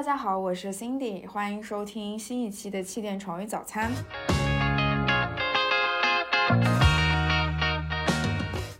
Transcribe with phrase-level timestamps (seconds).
[0.00, 3.92] 大家好，我是 Cindy，欢迎收听新一期的气垫床与早餐。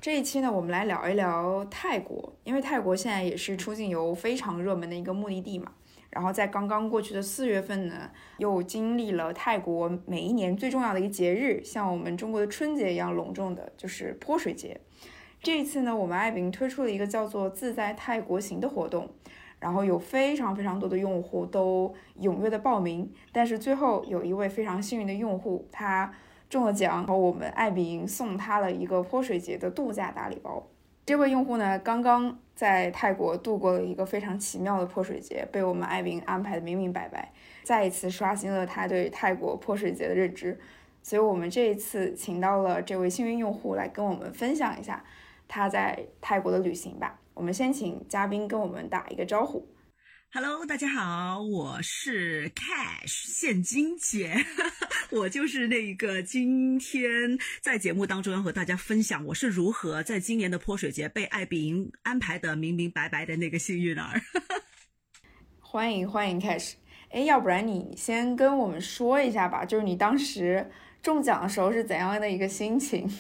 [0.01, 5.71] 这一期呢，我们来聊一聊泰国，因为泰国现在也是出境游非常热门的一个目的地嘛。
[6.09, 14.81] 然后在刚刚过去的四月份呢，又经历了泰国每一年最重要的一个节日，像我们中国的春节一样隆重的，就是泼水节。
[15.43, 19.11] 这一次呢，我们爱彼推出了一个叫做“自在泰国行”的活动，
[19.61, 26.13] 然后有非常非常多的用户都踊跃的报名，但是最后有一位非常幸运的用户，他
[26.49, 30.67] 中了奖，然后我们爱彼迎送他了一个泼水节的度假大礼包。
[31.07, 40.59] 这位用户呢，刚刚在泰国度过了一个非常奇妙的泼水节，被我们爱彼迎安排的明明白白，再一次刷新了他对泰国泼水节的认知。
[41.03, 45.05] 所以，我们这一次请到了这位幸运用户来跟我们分享一下。
[45.49, 47.20] 他在泰国的旅行吧。
[47.35, 49.67] 我们先请嘉宾跟我们打一个招呼。
[50.33, 54.35] Hello，大家好，我是 Cash 现金姐，
[55.11, 64.21] 我就是那个今天在节目当中要和大家分享我是如何在今年的泼水节被爱彼迎安排的明明白白的那个幸运儿。
[65.59, 66.75] 欢迎欢迎 Cash，
[67.11, 70.71] 哎，要不然你先跟我们说一下吧，就是你当时
[71.03, 73.11] 中奖的时候是怎样的一个心情？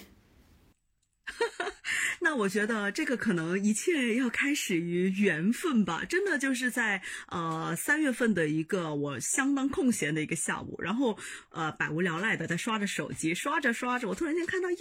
[2.22, 11.18] 那我觉得这个可能一切要开始于缘分吧，真的就是在呃三月份的一个我相当空闲的一个下午，然后
[11.50, 14.76] 呃百无聊赖的在刷着手机，刷着刷着，我突然间看到呀，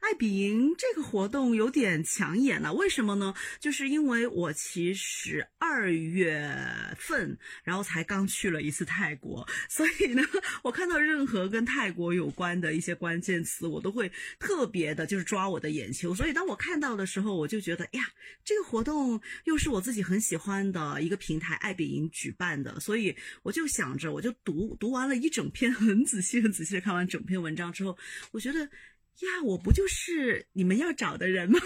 [0.00, 3.34] 爱彼迎这个活动有点抢眼了，为什么呢？
[3.60, 6.56] 就是因为我其实二月
[6.98, 10.22] 份然后才刚去了一次泰国，所以呢，
[10.62, 18.04] 我看到任何跟泰国有关的一些关键词，我都会特别的就是抓我的眼球，所以当我看到的时候，我就觉得，哎呀，
[18.44, 27.96] 这个活动又是我自己很喜欢的一个平台爱彼迎举办的，所以我就想着，我就读读完了一整篇， 很仔细、很仔细的看完整篇文章之后，
[28.32, 31.60] 我觉得，呀，我不就是你们要找的人吗？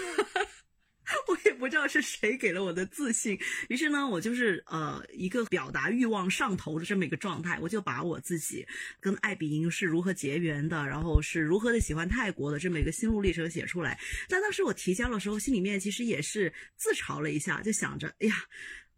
[1.27, 3.37] 我也不知道是谁给了我的自信，
[3.67, 8.65] 于是呢，我就是呃一个表达欲望上头的这么一个状态，我就把我自己
[8.99, 13.99] 跟艾比音是如何结缘的，然后是如何的喜欢泰国的这么一个心路历程写出来。
[14.27, 18.35] 但当时我提交的时候，心里面其实也是自嘲了一下，就想着，哎呀。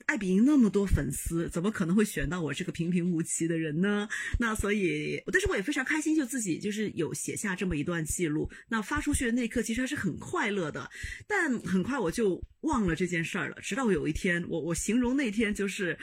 [0.06, 4.08] 爱彼迎那么多粉丝，怎么可能会选到我这个平平无奇的人呢？
[4.40, 8.50] 那所以，但是我也非常开心，就自己就是有写下这么一段记录。
[8.68, 10.90] 那发出去的那一刻，其实还是很快乐的。
[11.28, 13.58] 但很快我就忘了这件事儿了。
[13.62, 15.98] 直到有一天，我我形容那天就是。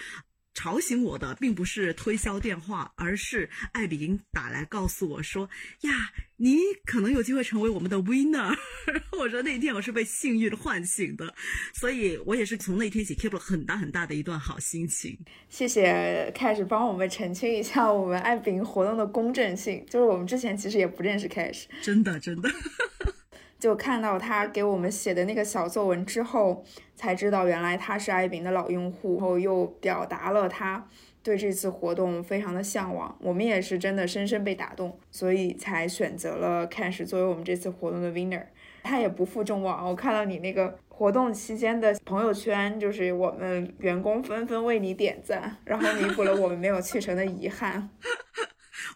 [0.59, 5.49] 吵醒我的并不是推销电话，而是艾比迎打来告诉我说
[5.87, 5.93] ：“呀，
[6.39, 8.59] 你可能有机会成为我们的 winner。
[9.17, 11.33] ”我说那天我是被幸运唤醒的，
[11.73, 15.17] 所以我也是从那天起 keep 了很大很大的一段好心情。
[15.49, 22.51] 谢谢，Cash 帮我们澄清一下我们艾比营活动的公正性，就是我们之前其实也不认识 Cash，真的真的。
[23.59, 26.65] 就看到他给我们写的那个小作文之后，
[26.95, 30.87] 才知道原来他是爱饼的老用户，然后又表达了他
[31.23, 33.17] 对这次活动非常的向往。
[33.21, 38.45] 我们也是真的深深被打动，所以才选择了 Cash 作为我们这次活动的 winner。
[38.85, 47.91] 他也不负众望，我看到你那个活动期间的朋友圈，就是我们员工纷纷为你点赞，然后弥补了我们没有去成的遗憾。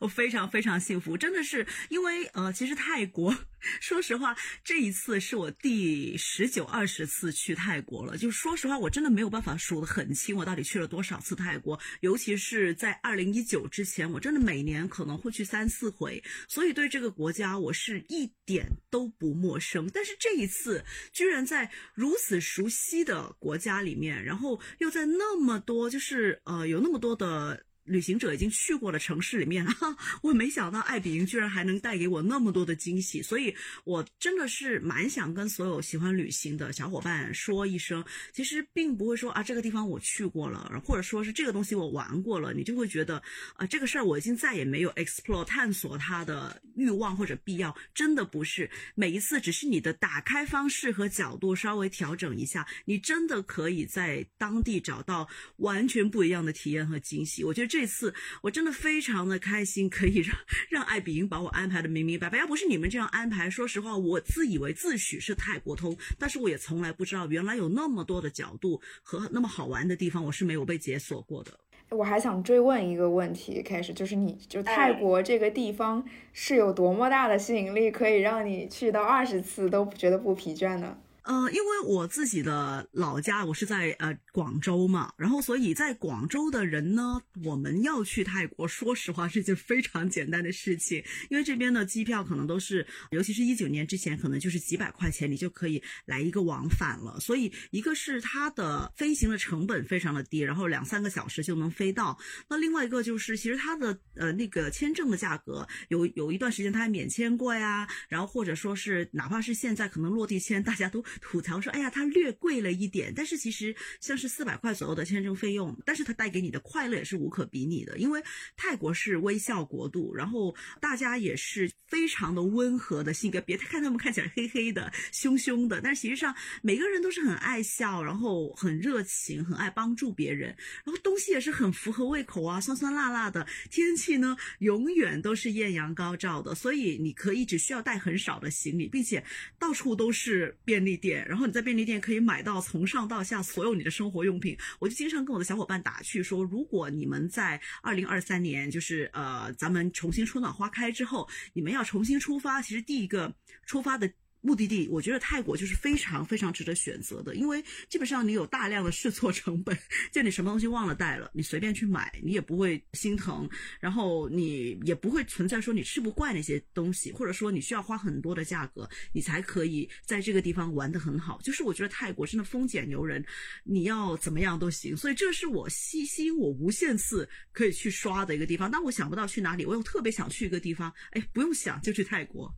[0.02, 3.32] 我非常非常幸福，真的是因为呃，其实泰国，
[3.80, 8.18] 说实话，这一次是我第十九二十次去泰国了。
[8.18, 11.78] 就说实话，我真的没有办法数得很清，我到底去了多少次泰国。
[12.00, 19.88] 尤其是在二零一九之前，我真的每年可能会去三四回，所以对这个国家我是一点都不陌生。
[19.94, 27.64] 但是这一次，居然在如此熟悉的国家里面，然后又在那么多，就是呃，有那么多的。
[27.92, 29.66] 旅行者已经去过了城市里面，
[30.22, 33.54] 我没想到爱彼迎居然还能带给我那么多的惊喜，所以
[33.84, 43.22] 我真的是蛮想跟所有喜欢旅行的小伙伴说一声，其实并不会说啊这个地方我去过了，或者说是这个东西我玩过了，你就会觉得
[43.54, 57.72] 啊这个事儿我已经再也没有 explore 探索它的欲望或者必要，真的不是，每一次只是你的打开方式和角度稍微调整一下，你真的可以在当地找到完全不一样的体验和惊喜，我觉得。
[57.72, 60.36] 这次我真的非常的开心，可以让
[60.68, 62.38] 让爱彼迎把我安排的明明白白。
[62.38, 71.58] 要不是你们这样安排，说实话，我自以为自诩是泰国通，但是我也从来不知道，原来有那么多的角度和那么好玩的地方，我是没有被解锁过的。
[71.90, 76.02] 我还想追问一个问题，开始就是你就泰国这个地方
[76.32, 80.96] 是有多么大的吸引力，可以让你去到二十次都觉得不疲倦呢？
[81.24, 97.20] 呃，因为我自己的老家我是在呃广州嘛，然后所以在广州的人呢，我们要去泰国，说实话是一件非常简单的事情，因为这边的机票可能都是，尤其是一九年之前，可能就是几百块钱你就可以来一个往返了。
[97.20, 102.18] 所以一个是它的飞行的成本非常的低，然后两三个小时就能飞到。
[102.48, 111.00] 那另外一个就是其实它的呃那个签证的价格有有一段时间它还免签过呀，然后或者说是哪怕是现在可能落地签大家都。
[111.20, 117.98] 吐槽说：“哎呀，它略贵了一点，但是其实像是四百块左右的签证费用，但是它带给你的快乐也是无可比拟的。
[117.98, 118.22] 因为
[118.56, 123.40] 泰国是微笑国度，然后大家也是非常的温和的性格。
[123.40, 130.56] 别看他们看起来黑黑的、凶凶的，但是实际上每个人都是很爱笑，然后很热情，很爱帮助别人。
[130.84, 133.46] 然后东西也是很符合胃口啊，酸酸辣辣的。
[133.70, 139.24] 天气呢，永远都是艳阳高照的，所以你可以只需要带很少的行李，并且
[139.58, 144.56] 到处都是便利。”店，然后你在便利店可以买到从上到下所有你的生活用品。
[144.78, 153.34] 我就经常跟我的小伙伴打趣说，如果你们在二零二三年，就是呃，咱们重新春暖花开之后，你们要重新出发，其实第一个
[153.66, 154.08] 出发的。
[154.42, 159.76] 目的地，我觉得泰国就是非常非常值得选择的，因为基本上你有大量的试错成本，
[160.10, 163.48] 就你什么东西忘了带了，你随便去买，你也不会心疼，
[163.78, 171.40] 然后你也不会存在说你吃不惯那些东西，或者说你需要花很多的价格，你才可以在这个地方玩得很好。
[171.40, 173.24] 就是我觉得泰国真的丰俭由人，
[173.62, 178.68] 你要怎么样都行，所以这是我吸吸我无限次可以去刷的一个地方。
[178.68, 182.52] 但我想不到去哪里，我又特别想去一个地方，哎，不用想就去泰国。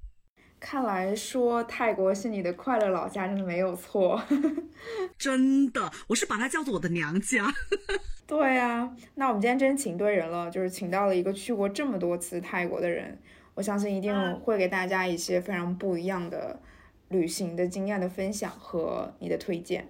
[0.66, 4.18] 看来说泰国是你的快乐老家，真的没有错。
[5.18, 7.52] 真的，我是把它叫做我的娘家。
[8.26, 13.18] 对啊，那我们今天真请对人了，就是请到了一个去过这么多次泰国的人，
[13.52, 16.58] 我相信一定会给大家一些非常不一样的
[17.08, 19.86] 旅行的经验的分享和你的推荐。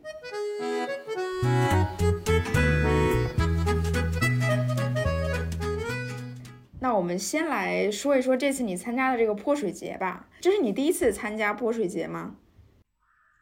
[6.80, 12.36] 那我们先来说一说这次你参加的这个泼水节吧，这是你第一次参加泼水节吗？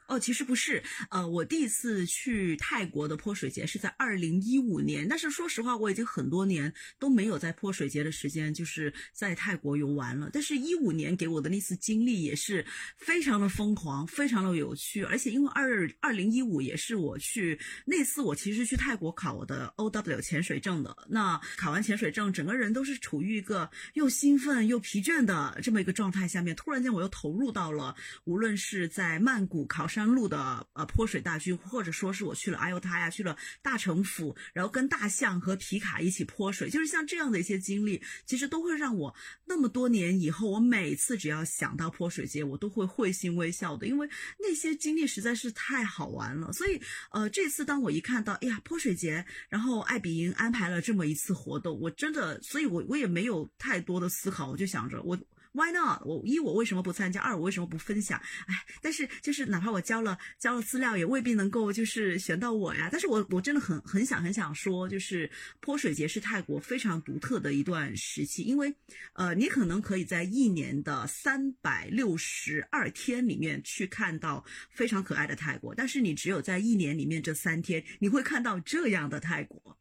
[0.09, 10.29] 哦，其实不是，呃，我第一次去泰国的泼水节是在二零一五年，但是说实话，我已经很多年都没有在泼水节的时间，就是在泰国游玩了。
[10.33, 12.65] 但是，一五年给我的那次经历也是
[12.97, 20.95] 非常的疯狂，非常的有趣，而且因为二二零一五也是我去那次，我其实去泰国考我的 O W 潜水证的。
[21.09, 27.95] 那考完潜水证，整个人都是处于一个又兴奋又疲倦的这么一个状态下面，突然间我又投入到了，
[28.25, 30.13] 无论是在曼谷考山。
[30.13, 39.15] 路的呃泼水大军，或者说是我去了阿尤他呀，去了大城府，然后跟大象和皮卡一起泼水，就是像这样的一些经历，其实都会让我
[39.47, 44.07] 那么多年以后，我每次只要想到泼水节，我都会会心微笑的，因为
[44.39, 46.53] 那些经历实在是太好玩了。
[46.53, 46.79] 所以
[47.13, 55.19] 呃，这次当我一看到，哎呀泼水节，然后艾比营安排了这么一次活动，我真的，所以我我也没有太多的思考，我就想着我。
[55.53, 56.03] Why not？
[56.07, 57.21] 我一我为什么不参加？
[57.21, 58.19] 二我为什么不分享？
[58.47, 62.89] 哎，但是就是哪怕我交了交了资料，也未必能够就是选到我呀。
[62.91, 68.75] 但是我我真的很很想很想说，就是泼水节是泰国非常独特的一段时期，因为
[69.13, 79.77] 呃，你可能可以在一年的三百六十二天里面去看到非常可爱的泰国，但是你只有在一年里面这三天，你会看到这样的泰国。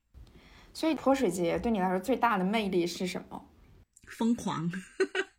[0.73, 3.49] 所以泼水节对你来说最大的魅力是什么？
[4.07, 4.69] 疯狂。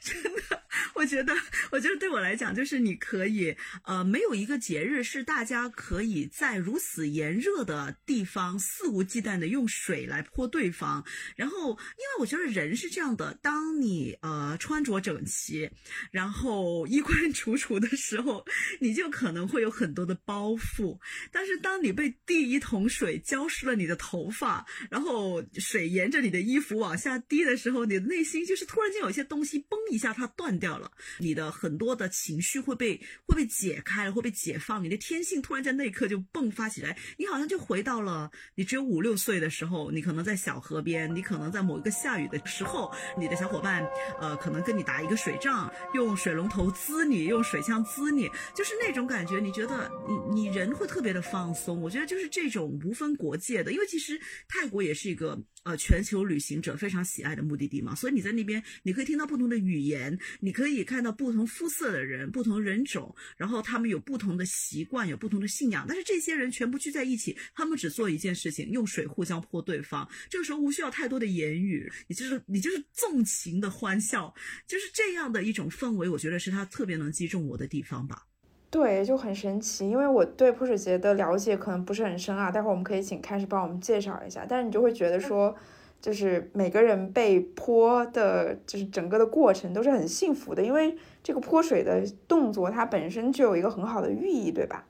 [0.00, 0.62] 真的，
[0.94, 1.34] 我觉得，
[1.72, 11.04] 我觉得对我来讲，就是你可以，呃，没有一个节日是大家可以在如此炎热的地方肆无忌惮的用水来泼对方。
[11.36, 15.70] 然后，因为我觉得人是这样的，当你呃穿着整齐，
[16.10, 18.44] 然后衣冠楚楚的时候，
[18.80, 20.98] 你就可能会有很多的包袱。
[21.32, 29.60] 但是，当你被第一桶水浇湿了你的头发，然后水沿着你的衣服往下滴的时候，你的内心就是突然间有一些东西。
[29.70, 43.82] 嘣一下，它断掉了，你的很多的情绪会被会被解开了，会被解放，你的天性突然在那一刻就迸发起来，你好像就回到了你只有五六岁的时候，你可能在小河边，你可能在某一个下雨的时候，你的小伙伴
[44.20, 55.42] 呃可能跟你打一个水仗，用水龙头滋你，用水枪滋你，就是那种感觉，你觉得你你人会特别的放松，我觉得就是这种无分国界的，因为其实泰国也是一个。
[55.62, 70.08] 呃，全球旅行者非常喜爱的目的地嘛，所以你在那边，你可以听到不同的语言，你你可以看到不同肤色的人、不同人种，然后他们有不同的习惯，有不同的信仰，但是这些人全部聚在一起，他们只做一件事情，用水互相泼对方。
[70.28, 74.34] 这个时候无需要太多的言语，你就是你就是纵情的欢笑，
[74.66, 78.26] 就是这样的一种氛围，我觉得是他特别能击中我的地方吧。
[78.70, 84.44] 对，就很神奇，因为我对泼水节的了解可能不是很深啊，待会儿我们可以请开始帮我们介绍一下。
[84.48, 85.56] 但是你就会觉得说，
[86.00, 94.86] 就是每个人被泼的，就是整个的过程都是很幸福的，因为这个泼水的动作它本身就有一个很好的寓意，对吧？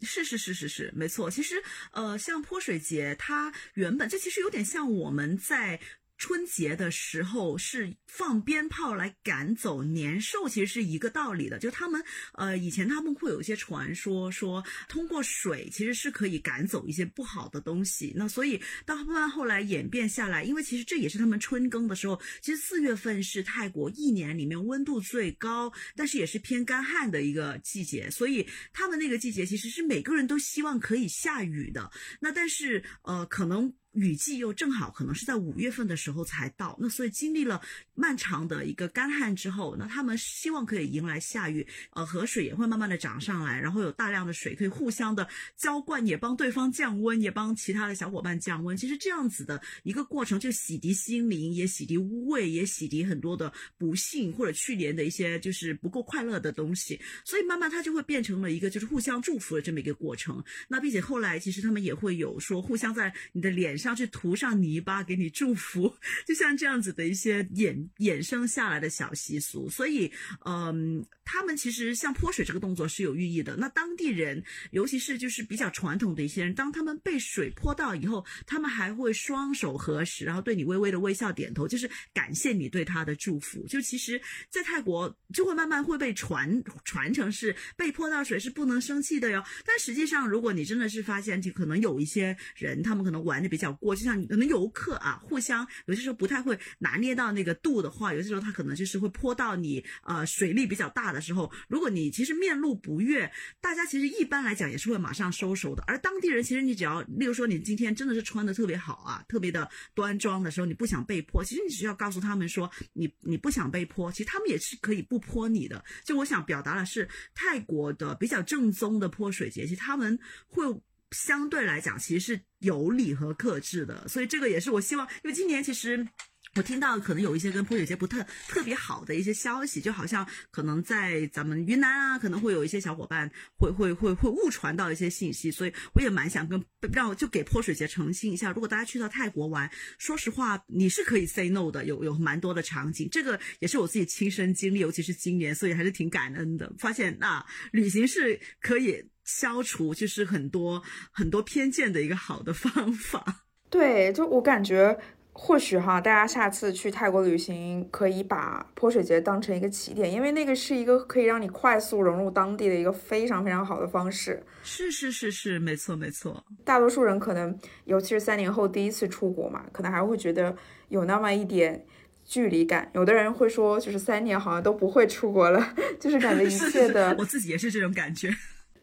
[0.00, 1.28] 是是是是是，没错。
[1.28, 1.56] 其实，
[1.92, 5.80] 呃，像泼水节，它原本这其实有点像我们在。
[6.18, 11.58] 春节的时候是放鞭炮来赶走年兽，其实是一个道理的。
[11.60, 12.02] 就他们，
[12.34, 18.12] 呃，以前他们会有一些传说，说通过水其实是可以赶走一些不好的东西。
[18.16, 22.20] 那所以到慢慢后来演变下来，因为其实这也是他们春耕的时候。
[22.42, 28.10] 其实四月份是泰国一年里面温度最高，但是也是偏干旱的一个季节。
[28.10, 31.88] 所以他们那个季节其实是每个人都希望可以下雨的。
[32.18, 33.72] 那但是，呃，可能。
[33.92, 37.60] 雨季又正好可能是在五月份的时候才到，那所以经历了
[37.94, 45.26] 漫长的一个干旱之后，那他们希望可以迎来下雨，呃，河水也会慢慢的涨上来，然后有大量的水可以互相的
[45.56, 48.76] 浇灌，也帮对方降温，也帮其他的小伙伴降温。
[48.76, 57.00] 其实这样子的一个过程，就洗涤心灵，也洗涤污秽，也洗涤很多的不幸或者去年的一些就是不够快乐的东西。
[57.24, 60.44] 所以慢慢它就会变成了一个就是互相祝福的这么一个过程。
[60.68, 63.77] 那并且后来其实他们也会有说互相在你的脸。
[63.78, 65.94] 上去涂上泥巴给你祝福，
[66.26, 70.12] 就像这样子的一些衍衍生下来的小习俗，所以，
[70.44, 73.56] 嗯，他们其实像泼水这个动作是有寓意的。
[73.56, 74.42] 那当地人，
[74.72, 83.64] 尤其是就是比较传统的一些人，当他们被水泼到以后，他们还会双手合十，然后对你微微的微笑点头，就是感谢你对他的祝福。
[83.68, 84.20] 就其实，
[84.50, 89.42] 在泰国就会慢慢会被传传承是被泼到水是不能生气的哟。
[89.64, 93.67] 但实际上，如果你真的是发现，就可能有一些人，他们可能玩的比较。
[93.72, 105.82] 过就像可能游客啊，互相有些时候不太会拿捏到那个度的话，有些时候他可能就是会泼到你，呃，水力比较大的时候，如果你其实面露不悦，大家其实一般来讲也是会马上收手的。
[105.86, 115.84] 而当地人其实你只要，例如说你今天真的是穿的特别好啊，特别的端庄的时候，你不想被泼，其实你只要告诉他们说你你不想被泼，其实他们也是可以不泼你的。
[116.04, 120.64] 就我想表达的是泰国的比较正宗的泼水节，其实他们会。
[121.12, 126.06] 相对来讲，其实是有理和克制的，所以这个也是我希望，因为今年其实
[126.54, 136.62] 我听到可能有一些跟泼水节不特特别好的一些消息，就好像可能在咱们云南啊，可能会有一些小伙伴会会会会误传到一些信息，所以我也蛮想跟
[136.92, 149.04] 让就给泼水节澄清一下，如果大家去到泰国玩，说实话你是可以 say no 的，有有蛮多的场景，这个也是我自己亲身经历，尤其是今年，所以还是挺感恩的，发现啊旅行是可以。
[149.28, 150.82] 消除就是很多
[151.12, 153.44] 很多偏见的一个好的方法。
[153.68, 154.98] 对，就我感觉，
[155.32, 164.42] 或许哈，大家下次去泰国旅行，可以把泼水节当成一个起点，因为那个是一个可以让你快速融入当地的一个非常非常好的方式。
[164.62, 166.42] 是是是是，没错没错。
[166.64, 167.54] 大多数人可能，
[167.84, 170.56] 尤其是三年后第一次出国嘛，可能还会觉得
[170.88, 171.84] 有那么一点
[172.24, 172.90] 距离感。
[172.94, 177.14] 有的人会说，就是三年好像都不会出国了， 就是感觉一切的。
[177.18, 178.34] 我自己也是这种感觉。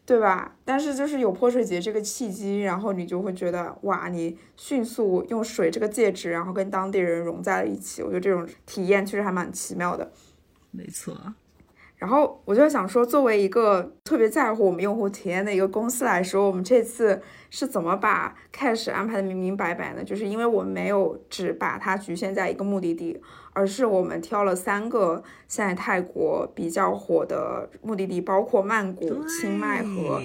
[0.06, 0.54] 对吧？
[0.64, 8.02] 但是就是有泼水节这个契机，然后你就会觉得哇，你迅速用水这个介质，然后跟当地人融在了一起。
[8.02, 10.12] 我觉得这种体验确实还蛮奇妙的。
[10.70, 11.12] 没错。
[11.96, 17.20] 然后我就想说，作为一个特别在乎我们用户体验的一个公司来说，我们这次
[17.50, 20.04] 是怎么把 Cash 安排的明明白白呢？
[20.04, 23.20] 就是因为我们没有只把它局限在一个目的地。
[23.56, 30.22] 而是我们挑了三个现在泰国比较火的目的地，包括曼谷、清迈和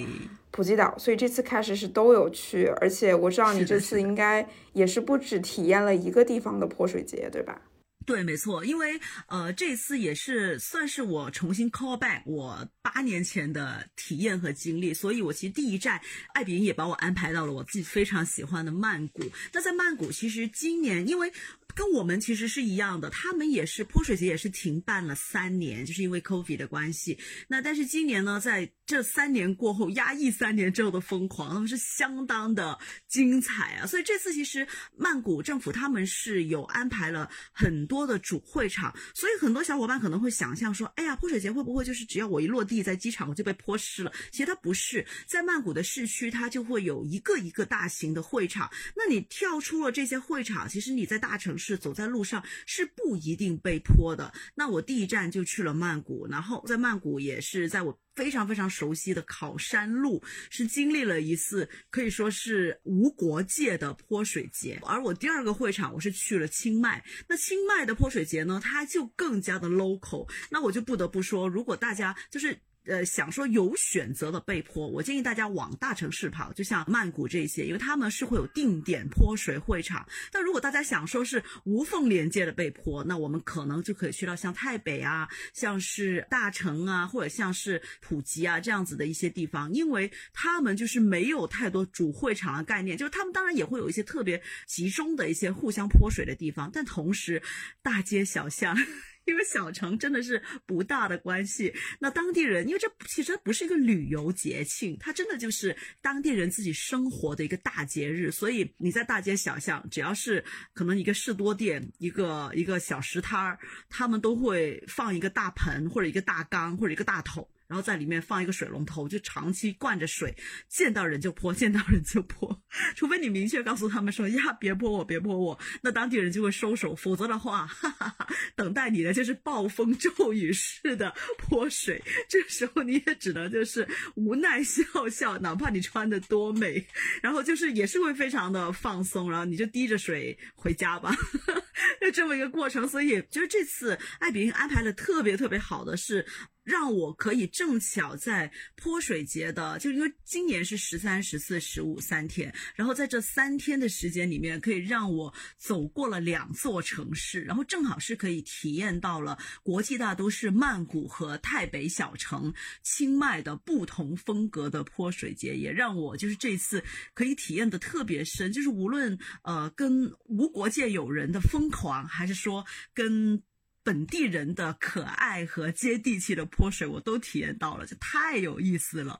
[0.50, 2.66] 普吉岛，所以这次开始是都有去。
[2.78, 7.58] 而且我知道你这次应该也是不止体验了一个地方的泼水节，对吧？
[8.04, 16.00] 对，没错，因为呃这次也是算是我重新 call back 我八年前的体验和经历，所以我其实第一站
[16.34, 19.22] 艾比也把我安排到了我自己非常喜欢的曼谷。
[19.54, 21.32] 那在曼谷，其实今年因为。
[21.74, 27.18] 跟我们其实是一样的，他们也是泼水节也是停办了三年，就是因为 COVID 的关系。
[27.48, 33.86] 那但是今年呢，在这三年过后，压抑三年之后的疯狂，他们是相当的精彩啊！
[33.86, 44.12] 所以这次其实曼谷政府他们是有安排了很多的主会场，所以很多小伙伴可能会想象说，哎呀，泼水节会不会就是只要我一落地在机场我就被泼湿了？
[44.30, 51.61] 其实它不是，在曼谷的市区它就会有一个一个大型的会场，那你跳出了这些会场，其实你在大城市。
[51.62, 54.32] 是走在路上是不一定被泼的。
[54.56, 64.80] 那我第一站就去了曼谷，然后在曼谷也是在我非常非常熟悉的考山路，是经历了一次可以说是无国界的泼水节。
[64.82, 70.28] 而我第二个会场我是去了清迈，那清迈的泼水节呢，它就更加的 local。
[70.50, 72.58] 那我就不得不说，如果大家就是。
[72.86, 80.04] 呃，想说有选择的背坡，我建议大家往大城市跑，就像曼谷这些，因为他们是会有定点泼水会场。
[80.32, 97.40] 但如果大家想说是无缝连接的背坡，那我们可能就可以去到像台北啊，像是大城啊，或者像是普吉啊这样子的一些地方，因为他们就是没有太多主会场的概念，就是他们当然也会有一些特别集中的一些互相泼水的地方，但同时
[97.80, 98.76] 大街小巷。
[99.24, 117.48] 因为小城真的是不大的关系，那当地人，因为这其实不是一个旅游节庆，它真的就是当地人自己生活的一个大节日，所以你在大街小巷，只要是可能一个士多店，一个一个小食摊儿，他们都会放一个大盆或者一个大缸或者一个大桶。
[117.72, 120.36] 然后在里面放一个水龙头，就长期灌着水，
[120.68, 122.62] 见到人就泼，见到人就泼。
[122.94, 126.94] 除非你明确告诉他们说呀，别泼我，别泼我，那当地人就会收手。
[126.94, 132.02] 否则的话，哈哈哈，等待你的就是暴风骤雨式的泼水。
[132.28, 136.86] 这时候你也只能就是无奈笑笑，哪怕你穿的多美，
[137.22, 141.16] 然后就是也是会非常的放松，然后你就滴着水回家吧，
[142.02, 142.86] 就这么一个过程。
[142.86, 146.26] 所以就是这次艾比安排的特别特别好的是。
[146.64, 162.52] 让我可以正巧在泼水节的，就因为今年是十三、十四、十五三天，然后在这三天的时间里面，可以让我走过了两座城市，然后正好是可以体验到了国际大都市曼谷和泰北小城
[162.82, 172.64] 清迈的不同风格的泼水节，也让我就是这次可以体验的特别深，就是无论呃跟无国界友人的疯狂，还是说
[172.94, 173.42] 跟。
[173.84, 179.18] 本地人的可爱和接地气的泼水，我都体验到了，就太有意思了。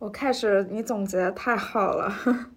[0.00, 2.50] 我开始，你总结的太好了。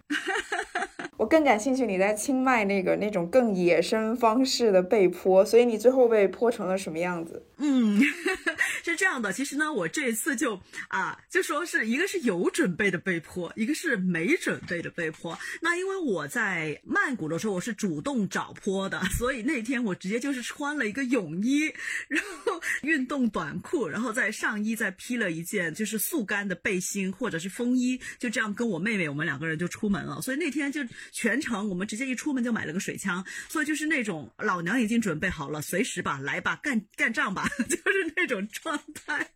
[1.18, 7.46] 我更感兴趣你在清迈那个那种更野生方式的被泼，所以你最后被泼成了什么样子？
[7.64, 8.02] 嗯，
[8.84, 9.32] 是这样的。
[9.32, 15.40] 其实呢，我这次就啊，就说是一个是有准备的被泼，一个是没准备的被泼。
[15.62, 21.74] 那因为我在曼谷的时候，我是主动找泼的，所以那天我直接就是穿了一个泳衣，
[22.10, 30.22] 然后运动短裤，然后在上衣再披了一件就是速干的背心或者是风衣，就这样跟我妹妹我们两个人就出门了。
[30.22, 30.84] 所以那天就。
[31.12, 39.32] 全程我们直接一出门就买了个水枪，所以就是那种老娘已经准备好了，随时吧，来吧，干干仗吧， 就是那种状态。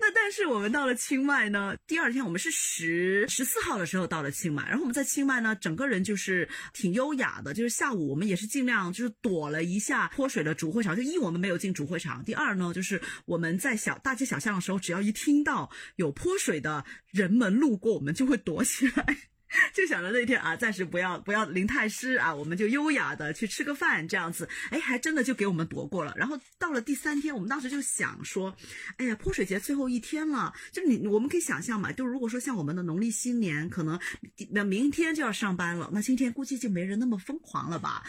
[0.00, 19.29] 那但是我们到了清迈呢，第二天我们是十十四号的时候到了清迈，然后我们在清迈呢，整个人就是挺优雅的，就是下午我们也是尽量就是躲了一下泼水的主会场，就一我们没有进主会场，第二呢就是我们在小大街小巷的时候，只要一听到有泼水的人们路过，我们就会躲起来。
[19.74, 26.14] 就想着那天啊，暂时不要不要淋太湿啊，我们就优雅的去吃个饭这样子，哎，还真的就给我们躲过了。
[26.16, 28.54] 然后到了第三天，我们当时就想说，
[28.96, 33.98] 哎呀，泼水节最后一天了，就你我们可以想象嘛，就如果说像我们的农历新年，可能
[34.50, 38.02] 那明天就要上班了，那今天估计就没人那么疯狂了吧。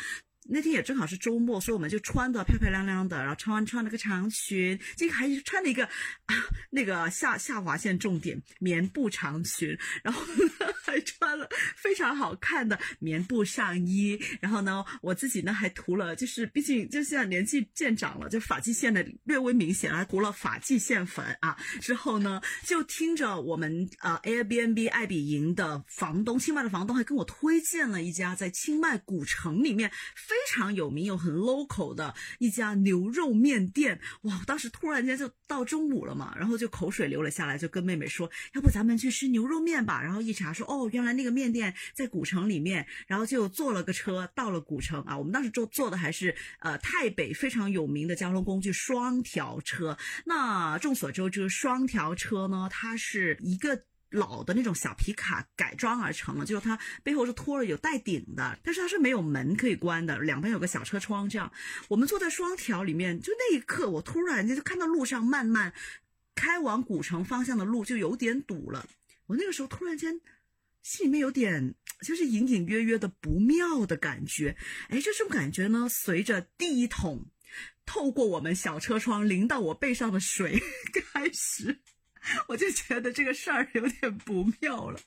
[0.50, 6.36] 那天也正好是周末，所以我们就穿的漂漂亮亮的，然后穿穿了个长裙，这个还穿了一个啊
[6.72, 10.22] 那个下下划线重点棉布长裙，然后
[10.84, 21.56] 还穿了非常好看的棉布上衣，然后呢，我自己呢还涂了，就是毕竟就现在年纪渐长了，就发际线的略微明显了，涂了发际线粉啊。
[21.80, 29.92] 之后呢，就听着我们呃 Airbnb 爱比营的房东，清迈的房东还跟我推荐了一家在清迈古城里面。
[30.32, 34.42] 非常有名又很 local 的一家牛肉面店，哇！
[34.48, 45.18] 当时突然间就到中午了嘛，然后就口水流了下来，就跟妹妹说：“要不咱们去吃牛肉面吧？”然后一查说：“哦，原来那个面店在古城里面。”然后就坐了个车到了古城啊。
[45.18, 49.98] 我们当时坐坐的还是呃太北非常有名的交通工具双条车。
[50.26, 53.84] 那众所周知，双条车呢，它是一个。
[54.12, 61.28] 老的那种小皮卡改装而成了，就是它背后是托着有带顶的，但是它是没有门可以关的，两边有个小车窗。
[61.30, 61.52] 这样，
[61.88, 65.74] 我们坐在双条里面，就那一刻，我突然间就看到路上慢慢
[66.36, 68.88] 开往古城方向的路就有点堵了。
[69.28, 70.20] 我那个时候突然间
[70.84, 74.58] 心里面有点就是隐隐约约的不妙的感觉。
[74.90, 77.28] 哎，这种感觉呢，随着第一桶
[77.86, 80.60] 透过我们小车窗淋到我背上的水
[81.14, 81.80] 开始。
[82.48, 85.00] 我就觉得这个事儿有点不妙了，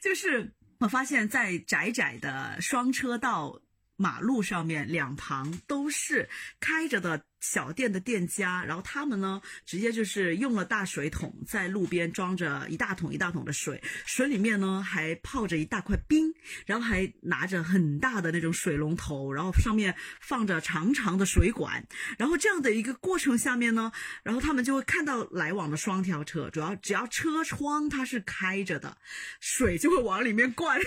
[0.00, 3.60] 就是我发现，在窄窄的双车道
[3.96, 6.28] 马路上面两旁都是
[6.60, 16.32] 开着的小店的店家，然后他们呢，直接就是用了大水桶在路边装着一大桶一大桶的水，水里面呢还泡着一大块冰，
[16.66, 21.86] 然后还拿着很大的那种水龙头，然后上面放着长长的水管，
[22.18, 28.98] 然后这样的一个过程下面呢，然后他们就会看到来往的双条车，主要只要车窗它是开着的，
[29.40, 30.80] 水就会往里面灌。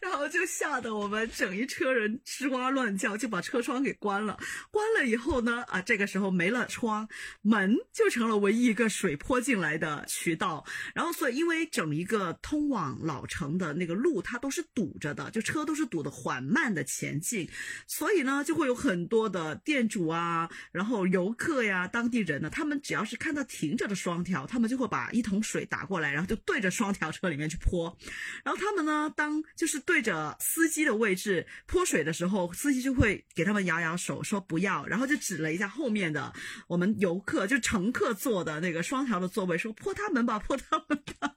[0.00, 4.38] 然后就吓得我们整一车人吱哇乱叫，就把车窗给关了。
[4.70, 7.06] 关了以后呢，啊，这个时候没了窗，
[7.42, 10.64] 门就成了唯一一个水泼进来的渠道。
[10.94, 17.46] 然后，所以因为整一个通往老城的那个路，它都是堵着的，就车都是堵的缓慢的前进。
[17.86, 27.94] 所以呢，就会有很多的店主啊，然后游客呀、当地人呢，他们只要是看到停着的双条，他们就会把一桶水打过来，然后就对着双条车里面去泼。
[28.42, 29.65] 然后他们呢，当就。
[29.66, 36.32] 就是对着司机的位置泼水的时候，司机就会给他们摇摇手说不要，然后就指了一下后面的
[36.68, 41.34] 我们游客，就乘客坐的那个双条的座位，说泼他们吧，泼他们吧。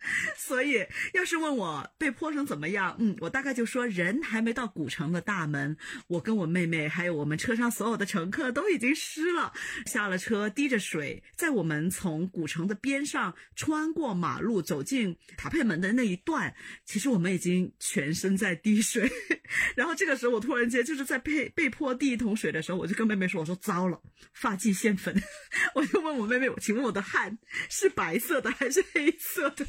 [0.36, 5.76] 所以，要是问我被泼成怎么样，嗯，我大概就说人还没到古城的大门，
[6.08, 9.52] 我跟我妹妹还有我们车上所有的乘客都已经湿了。
[9.86, 19.10] 下了车，滴着水，在我们从古城的边上穿过马路走进塔佩门的那一段，其实我们已经全身在滴水。
[19.76, 24.00] 然后这个时候，我突然间就是在被被泼第一桶水的时候，我就跟妹妹说：“我说糟了，
[24.32, 25.14] 发际线粉。
[25.74, 29.66] ”我就问我妹妹：“请问我的汗是白色的还是黑色的？”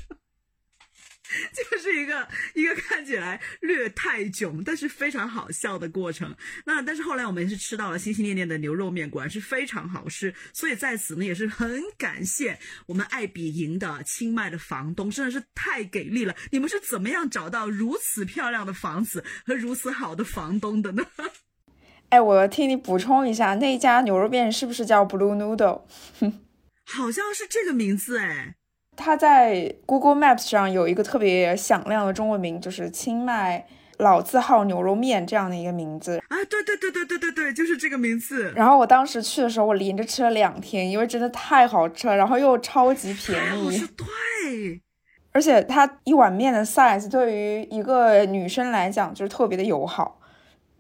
[1.53, 6.35] 就是一个一个看起来略太囧，但是非常好笑的过程。
[6.65, 10.33] 那但是后来我们也是吃到了心心念念的牛肉面，果然是非常好吃。
[10.53, 16.35] 所以在此呢，也是很感谢我们爱比营的清迈的房东，真的是太给力了。
[16.51, 21.03] 你们是怎么样找到如此漂亮的房子和如此好的房东的呢？
[22.09, 25.83] 哎，我替你补充一下，那家牛肉面是不是叫 Blue Noodle？
[26.85, 28.55] 好像是这个名字哎。
[29.03, 33.65] 它在 Google Maps 上有一个特别响亮的中文名，就是清迈
[33.97, 36.37] 老字号牛肉面这样的一个名字啊！
[36.49, 38.51] 对对对对对对对，就是这个名字。
[38.55, 43.79] 然后我当时去的时候，我连着吃了两天，因为真的太好吃了，然后又超级便宜。
[43.97, 44.81] 对，
[45.31, 50.20] 而且它一碗面的 size 对于一个女生来讲就是特别的友好。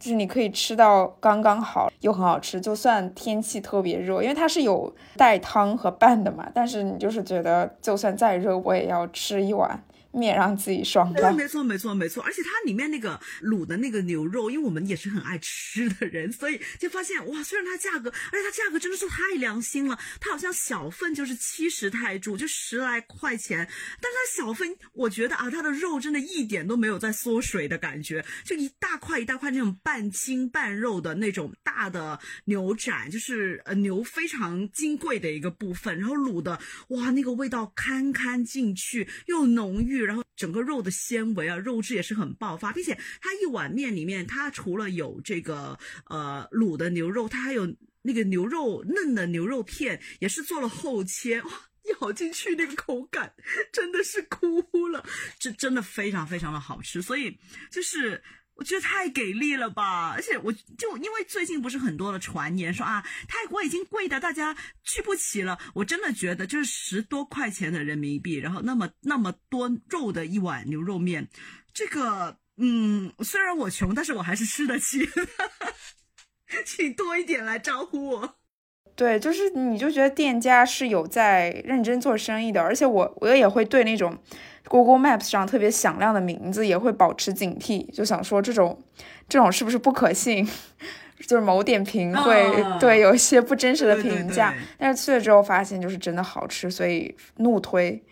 [0.01, 6.49] 就是你可以吃到刚刚好，又很好吃，就算天气特别热，因为它是有带汤和拌的嘛。
[6.55, 9.79] 但是你就是觉得，就算再热，我也要吃一碗。
[10.13, 23.67] 面让自己爽对，没错没错没错，而且它里面那个卤的那个牛肉，因为我们也是很爱吃的人，所以就发现哇，虽然它价格，而且它价格真的是太良心了，它好像小份就是七十泰铢，就十来块钱，
[24.01, 40.00] 但它小份，我觉得啊，它的肉真的一点都没有在缩水的感觉，就一大块一大块那种半筋半肉的那种大的牛展，就是呃牛非常金贵的一个部分，然后卤的哇，那个味道堪堪进去，又浓郁。
[40.05, 51.51] 然后整个肉的纤维啊，肉质也是很爆发，并且它一碗面里面，它除了有这个呃卤的牛肉，它还有那个牛肉嫩的牛肉片，也是做了厚切，哇，
[52.01, 53.33] 咬进去那个口感
[53.71, 55.03] 真的是哭了，
[55.39, 57.37] 这真的非常非常的好吃，所以
[57.71, 58.21] 就是。
[58.55, 60.11] 我觉得太给力了吧！
[60.11, 65.57] 而且我就因为最近不是很多的传言说啊，泰国已经贵的大家去不起了。
[65.73, 71.27] 我真的觉得就是十多块钱的人民币，然后那么那么多肉的一碗牛肉面，
[71.73, 75.09] 这个嗯，虽然我穷，但是我还是吃得起。
[76.65, 78.40] 请多一点来招呼我。
[79.01, 84.15] 对，就是你就觉得店家是有在认真做生意的，而且我我也会对那种。
[84.65, 88.79] Google Maps 上特别响亮的名字也会保持警惕，就想说这种
[89.27, 90.47] 这种是不是不可信？
[91.25, 98.03] 就是某点评会对有一些不真实的评价，但是去了之后发现就是真的好吃，所以怒推。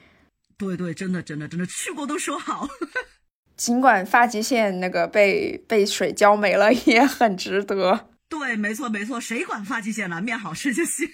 [0.58, 2.68] 对对，真的真的真的去过都说好。
[3.56, 8.09] 尽管发际线那个被被水浇没了，也很值得。
[8.30, 10.22] 对，没错没错，谁管发际线了？
[10.22, 11.10] 面好吃就行。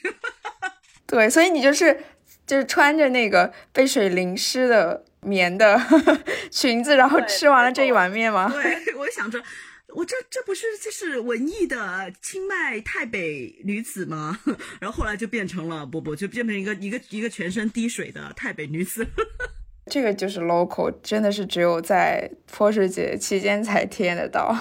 [1.07, 2.03] 对，所以你就是
[2.45, 5.05] 就是穿着那个被水淋湿的。
[5.25, 5.81] 棉的
[6.51, 8.47] 裙子，然后吃完了这一碗面吗？
[8.47, 9.41] 对， 我想着，
[9.87, 14.39] 我这这不是就是文艺的清迈太北女子吗？
[14.79, 19.07] 然后后来就变成了不不，就变成一个一个一个全身滴水的太北女子。
[19.87, 24.55] 这个就是 local，真的是只有在泼水节期间才体验得到。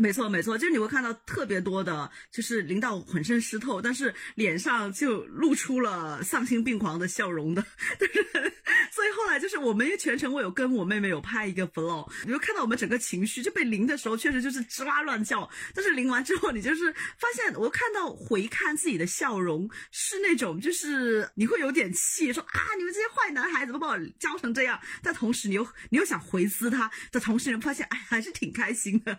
[0.00, 7.64] 没错，没错，就是你会看到特别多的，就是淋到浑身湿透，但是脸上就露出了丧心病狂的笑容的。
[7.98, 8.22] 但是，
[8.92, 15.50] 所以后来就是我们因为全程我有跟我妹妹有拍一个 vlog，你就看到我们整个情绪就被淋的时候，确实就是吱哇乱叫。
[15.74, 24.80] 但是淋完之后，你就是发现我看到回看自己的笑容是那种，就是你会有点气，说啊你们这些坏男孩怎么把我教成这样？
[25.02, 29.18] 但同时你又你又想回思他的同时，你发现哎还是挺开心的。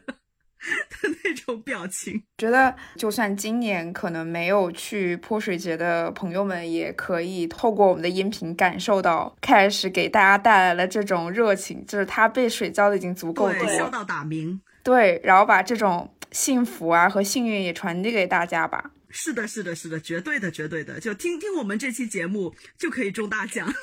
[1.01, 18.91] 的那种表情，觉得就算今年可能没有去泼水节的朋友们，也可以透过我们的音频感受到，开始给大家带来了这种热情，就是他被水浇的已经足够多，笑到打鸣，对，然后把这种幸福啊和幸运也传递给大家吧。
[19.11, 23.73] 是的，是的，是的，绝对的，绝对的，就听听我们这期节目就可以中大奖。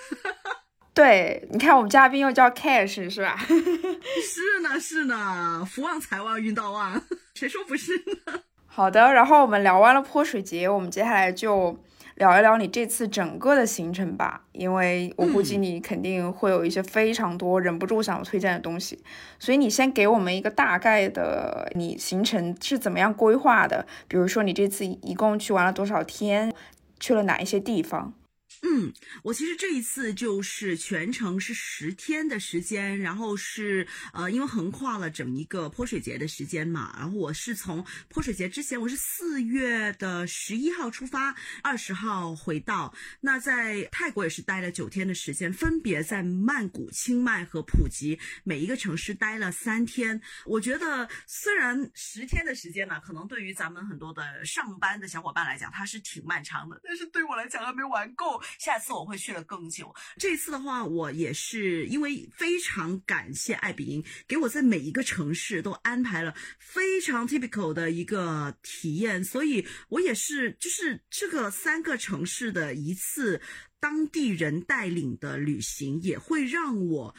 [0.96, 3.36] 对，你看我们嘉宾又叫 Cash 是吧？
[3.46, 6.98] 是呢，是呢，福旺财旺运到旺，
[7.36, 8.40] 谁说不是呢？
[8.64, 11.78] 好的，然后我们聊完了泼水节，我们接下来就
[12.14, 19.04] 聊一聊你这次整个的行程吧，因为我估计你肯定会有一些非常多忍不住想要推荐的东西，
[19.38, 26.50] 所以你先给我们一个大概的你行程是怎么样规划的，比如说你这次一共去玩了多少天，
[26.98, 28.14] 去了哪一些地方？
[28.62, 28.92] 嗯，
[29.22, 42.92] 我其实这一次就是全程是十天的时间，然后是呃，因为横跨了整一个泼水节的时间嘛，然后我是从泼水节之前，我是四月的十一号出发，二十号回到。
[43.20, 50.20] 那在泰国也是待了九天的时间，分别在曼谷、清迈和普吉每一个城市待了三天。
[50.44, 58.42] 我觉得虽然十天的时间呢，可能对于咱们很多的上班的小伙伴来讲，它是挺漫长的，但是对我来讲还没玩够。
[58.58, 59.94] 下次我会去的更久。
[60.18, 73.40] 这次的话，我也是因为非常感谢艾比营给我在每一个城市都安排了非常 typical 的一个体验，所以我也是就是这个三个城市的一次
[73.80, 77.14] 当地人带领的旅行，也会让我。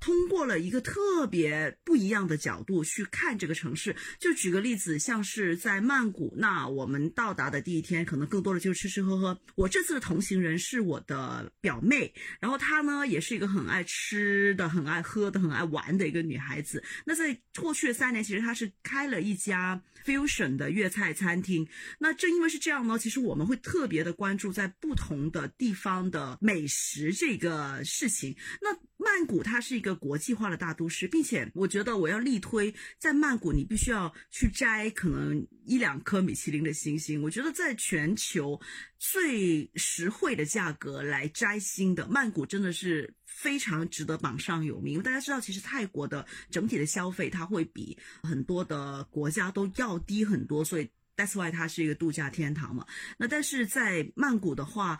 [0.00, 9.40] 通过了一个特别不一样的角度去看这个城市，就举个例子，像是在曼谷，那我们到达的第一天，可能更多的就是吃吃喝喝。
[9.56, 16.82] 我这次的同行人是我的表妹，然后她呢也是一个很爱吃的、很爱喝的、很爱玩的一个女孩子。
[17.04, 21.68] 那在过去的三年，其实她是开了一家 fusion 的粤菜餐厅。
[21.98, 28.36] 那正因为是这样呢，其实我们会特别的关注在不同的地方的美食这个事情。
[28.62, 28.76] 那
[29.08, 37.20] 曼谷它是一个国际化的大都市，并且我觉得我要力推，在曼谷你必须要去摘可能一两颗米其林的星星。
[37.22, 38.60] 我觉得在全球
[38.98, 44.92] 最实惠的价格来摘星的曼谷真的是非常值得榜上有名。
[44.92, 52.86] 因为大家知道，其实泰国的整体的消费它会比很多的国家都要低很多，所以 that's why 它是一个度假天堂嘛。
[53.16, 54.98] 那但是在曼谷的话，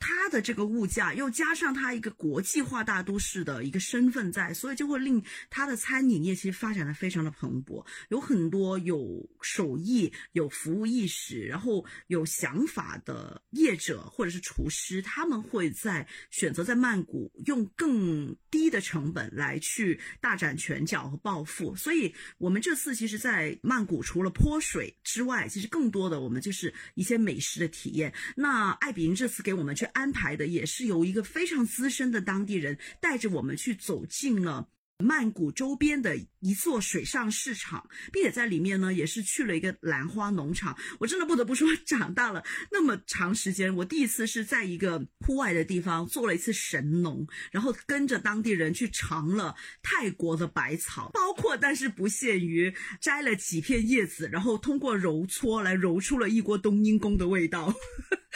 [0.00, 21.74] 它的这个物价又加上它一个国际化大都市的一个身份在，所以就会令它的餐饮业其实发展的非常的蓬勃，有很多有手艺、有服务意识，然后有想法的业者或者是厨师，他们会在选择在曼谷用更低的成本来去大展拳脚和暴富。
[21.74, 28.12] 所以我们这次其实，在曼谷除了泼水之外，其实更多的我们就是一些美食的体验。
[28.36, 29.87] 那艾比营这次给我们去。
[29.92, 34.68] 安排的也是由一个非常资深的当地人带着我们去走进了
[35.00, 40.76] 曼谷周边的一座水上市场，并且在里面呢也是去了一个兰花农场。
[40.98, 57.72] 我真的不得不说，长大了那么长时间，我第一次是在一个户外的地方做了一次神农，然后跟着当地人去尝了泰国的百草，包括但是不限于摘了几片叶子，然后通过揉搓来揉出了一锅冬阴功的味道。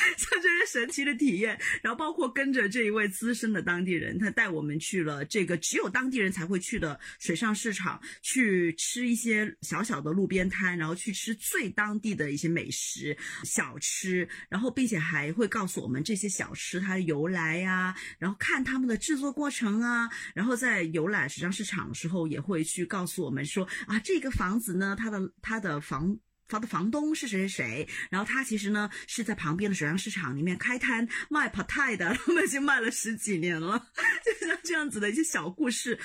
[0.16, 26.18] 像这些神奇的体验，然后包括跟着这一位资深的当地人，他带我们去了这个只有当地人才会去的水上市场，去吃一些小小的路边摊，然后去吃最当地的一些美食小吃，然后并且还会告诉我们这些小吃它的由来呀，然后看他们的制作过程啊，然后在游览水上市场的时候也会去告诉我们说啊，这个房子呢，它的它的房。
[26.48, 33.86] 他的房东是谁谁谁，然后他其实呢是在旁边的水上市场里面开摊卖 p a t 的，他们已经卖了十几年了，
[34.24, 35.98] 就像这样子的一些小故事。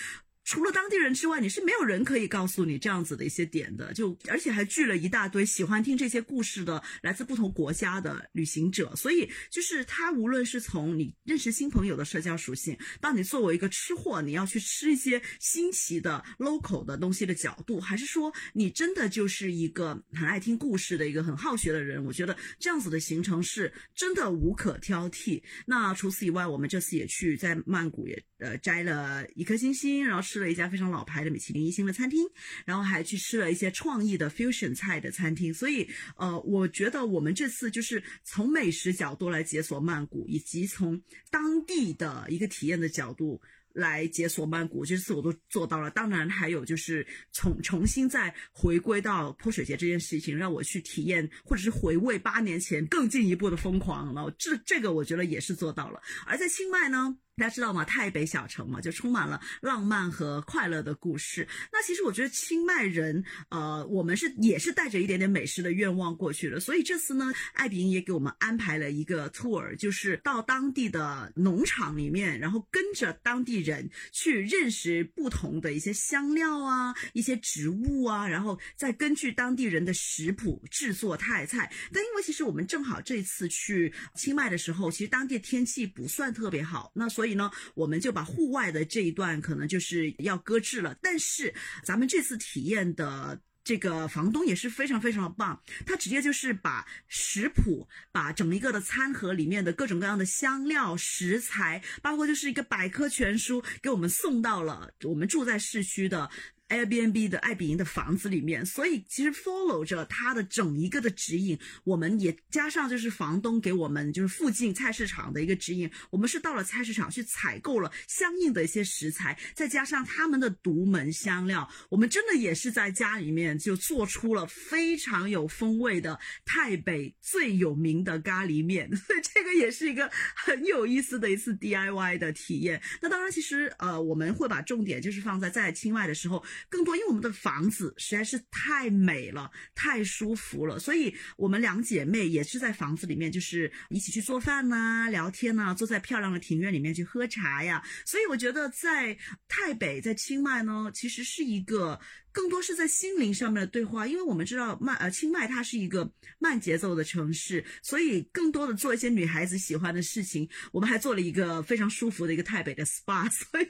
[0.48, 25.44] 除了当地人之外，你是没有人可以告诉你这样子的一些点的，就而且还聚了一大堆喜欢听这些故事的来自不同国家的旅行者，所以就是他无论是从你认识新朋友的社交属性，到你作为一个吃货，你要去吃一些新奇的 local 的东西的角度，还是说你真的就是一个很爱听故事的一个很好学的人，我觉得这样子的行程是真的无可挑剔。
[25.66, 30.37] 那除此以外，我们这次也去在曼谷也呃摘了一颗星星，然后吃。
[30.38, 32.24] 吃了一家非常老牌的米其林一星的餐厅，
[32.64, 35.52] 然后还去吃了一些创意的 fusion 菜的餐厅。
[35.52, 43.42] 所以，呃，我觉得我们这次就是从美食角度来解锁曼谷，以及从当地的一个体验的角度
[43.74, 45.90] 来解锁曼谷，这次我都做到了。
[45.90, 54.32] 当然，还有就是重重新再回归到泼水节这件事情，让我去体验或者是回味八年前更进一步的疯狂了。
[54.38, 56.00] 这这个我觉得也是做到了。
[56.28, 57.18] 而在清迈呢？
[57.38, 57.86] 大家知道吗？
[57.86, 61.48] 太北小城嘛，就充满了浪漫和快乐的故事。
[61.72, 66.60] 那其实我觉得清迈人，呃，我们是也是带着一点点美食的愿望过去的。
[66.60, 81.72] 所以这次呢，艾比营也给我们安排了一个 tour，就是到当地的农场里面，然后跟着当地人去认识不同的一些香料啊、一些植物啊，然后再根据当地人的食谱制作泰菜。
[81.94, 87.27] 但因为其实我们正好这次去清迈的时候，其实当地天气不算特别好，那所以。
[87.28, 90.96] 所以呢，我们就把户外的这一段可能就是要搁置了。
[91.02, 106.32] 但是咱们这次体验的这个房东也是非常非常的棒，他直接就是把食谱、把整一个的餐盒里面的各种各样的香料、食材，包括就是一个百科全书，给我们送到了我们住在市区的。
[106.70, 132.82] Airbnb 的爱比营的房子里面，所以其实 follow 着它的整一个的指引，我们也加上就是房东给我们就是附近菜市场的一个指引，我们是到了菜市场去采购了相应的一些食材，再加上他们的独门香料，我们真的也是在家里面就做出了非常有风味的泰北最有名的咖喱面，所 以这个也是一个很有意思的一次 DIY 的体验。
[133.02, 136.44] 那当然，其实呃我们会把重点就是放在在清迈的时候。
[136.70, 147.84] 更多，因为我们的房子实在是太美了，太舒服了，所以我们两姐妹也是在房子里面，就是一起去做饭呐、聊天呐，坐在漂亮的庭院里面去喝茶呀。
[148.06, 149.18] 所以我觉得在
[149.48, 152.00] 泰北、在清迈呢，其实是一个。
[152.38, 160.48] 更多是在心灵上面的对话，因为我们知道慢呃清迈它是一个慢节奏的城市，所以更多的做一些女孩子喜欢的事情。
[160.72, 163.68] 我们还做了一个非常舒服的一个台北的 SPA， 所以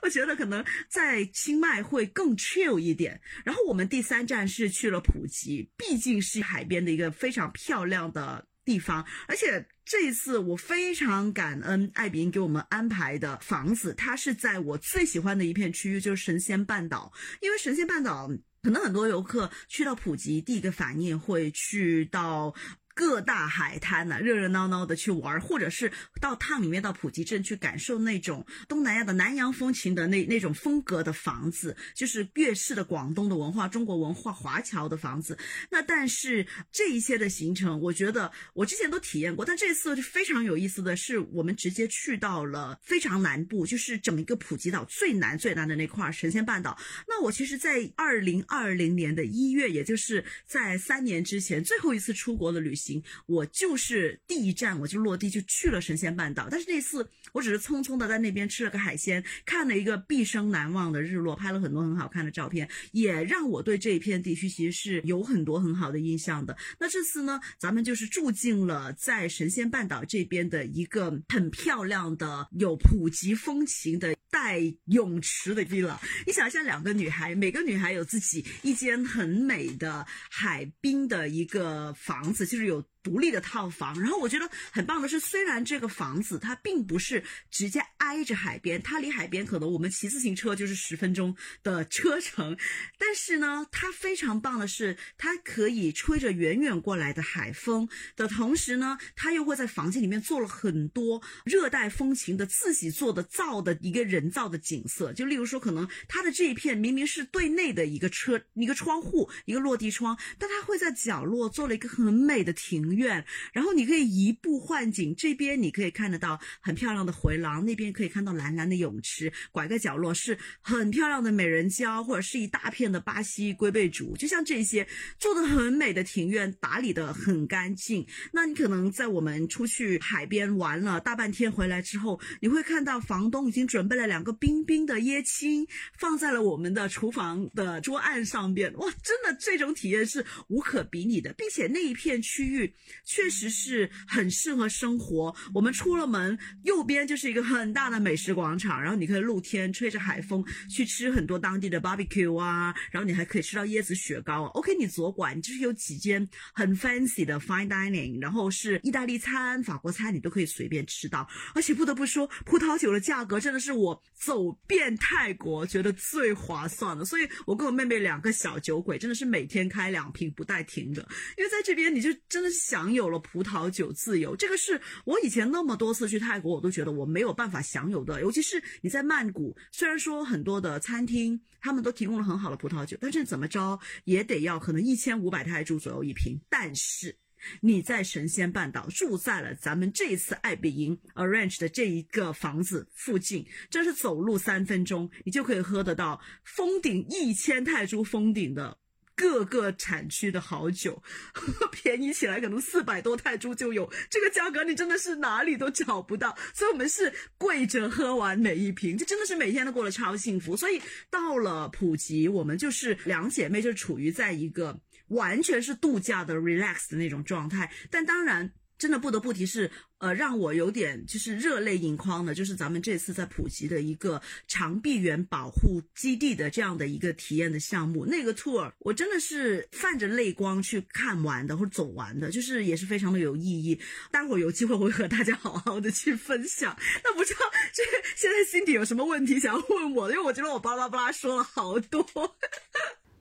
[0.00, 3.20] 我觉得可能在清迈会更 chill 一点。
[3.44, 8.46] 然后我们第三站是去了普吉，毕竟是海边的一个非常漂亮的。
[8.66, 17.12] 地方，而且这一次我非常感恩艾比给我们安排的房子，它是在我最喜欢的一片区域，就是神仙半岛。
[17.40, 18.30] 因为神仙半岛，
[18.62, 22.54] 可能很多游客去到普吉，第一个反应会去到。
[22.94, 35.36] 各大海滩呢，热热闹闹的去玩，或者是到趟里面到普吉镇去感受那种东南亚的南洋风情的那那种风格的房子，就是粤式的广东的文化、中国文化、华侨的房子。
[35.70, 46.78] 那但是这一些的行程，我觉得我之前都体验过，但这次就非常有意思的是，我们直接去到了非常南部，就是整一个普吉岛最南最南的那块神仙半岛。
[47.08, 52.83] 那我其实，在二零二零年的一月，也就是在三年之前最后一次出国的旅行。
[52.84, 66.54] 行，我就是第一站我就落地就去了神仙半岛，但是那次我只是匆匆的在那边吃了个海鲜，看了一个毕生难忘的日落，拍了很多很好看的照片，也让我对这一片地区其实是有很多很好的印象的。
[66.78, 75.96] 那这次呢，咱们就是住进了在神仙半岛这边的一个很漂亮的有普及风情的带泳池的 villa。
[76.26, 82.73] 你想象两个女孩，每个女孩有自己一间很美的海滨的一个房子，就是有。
[82.74, 92.56] 有独立的套房，然后我觉得很棒的是，虽然这个房子它并不是直接挨着海边，它离海边可能我们骑自行车就是十分钟的车程，
[92.96, 97.86] 但是呢，它非常棒的是，它可以吹着远远过来的海风
[98.16, 112.93] 的同时呢，它又会在房间里面做了很多热带风情的自己做的造的一个人造的景色，就例如说，可能它的这一片明明是对内的一个车一个窗户一个落地窗，但它会在角落做了一个很美的庭。
[112.94, 124.86] 院，然后你可以移步换景，这边你可以看得到很漂亮的回廊，那边可以看到蓝蓝的泳池，拐个角落是很漂亮的美人蕉，或者是一大片的巴西龟背竹，就像这些
[125.18, 128.06] 做的很美的庭院，打理的很干净。
[128.32, 135.66] 那你可能在我们出去海边玩了大半天回来之后，你会看到房东已经准备了两个冰冰的椰青，
[135.98, 138.72] 放在了我们的厨房的桌案上边。
[138.74, 142.74] 哇，真的这种体验是无可比拟的，并且那一片区域
[143.04, 145.34] 确实是很适合生活。
[145.52, 154.44] 我们出了门，右边就是一个很大的美食广场，然后你可以露天吹着海风去吃很多当地的 barbecue 啊，然后你还可以吃到椰子雪糕。
[154.54, 161.28] OK，你左拐，你就是有几间很 fancy 的 fine dining，然后是意大利餐、法国餐，你都可以随便吃到。
[161.54, 167.04] 而且不得不说，葡萄酒的价格真的是我走遍泰国觉得最划算的。
[167.04, 171.06] 所以我跟我妹妹两个小酒鬼，真的是每天开两瓶不带停的。
[171.36, 174.34] 因为在这边，你就真的是享有了葡萄酒自由。
[174.34, 178.20] 这个是我以前那么多次去泰国，我都觉得我没有办法享有的。
[178.20, 186.36] 尤其是你在曼谷，虽然说很多的餐厅他们都提供了很好的葡萄酒，但是怎么着也得要可能一千五百泰铢左右一瓶。
[186.50, 187.16] 但是
[187.60, 198.76] 你在神仙半岛住在了咱们这次爱彼迎 arrange 的这一个房子附近，真是走路三分钟，你就可以喝得到封顶一千泰铢封顶的。
[199.16, 201.02] 各个产区的好酒，
[201.70, 210.56] 便宜起来可能四百多泰铢就有，这个价格你真的是哪里都找不到，所以我们是跪着喝完每一瓶，就真的是每天都过得超幸福。
[210.56, 218.52] 所以到了普吉，我们就是两姐妹就处于在一个完全是度假的 relax 的那种状态，但当然。
[218.84, 233.80] 真的不得不提是，呃，让我有点就是热泪盈眶的，就是咱们这次在普吉的一个长臂猿保护基地的这样的一个体验的项目，那个 tour 我真的是泛着泪光去看完的或者走完的，就是也是非常的有意义。
[234.10, 236.76] 待会儿有机会会和大家好好的去分享。
[237.02, 237.40] 那不知道
[237.72, 237.82] 这
[238.16, 240.10] 现在心底有什么问题想要问我？
[240.10, 242.36] 因为我觉得我巴拉巴拉说了好多。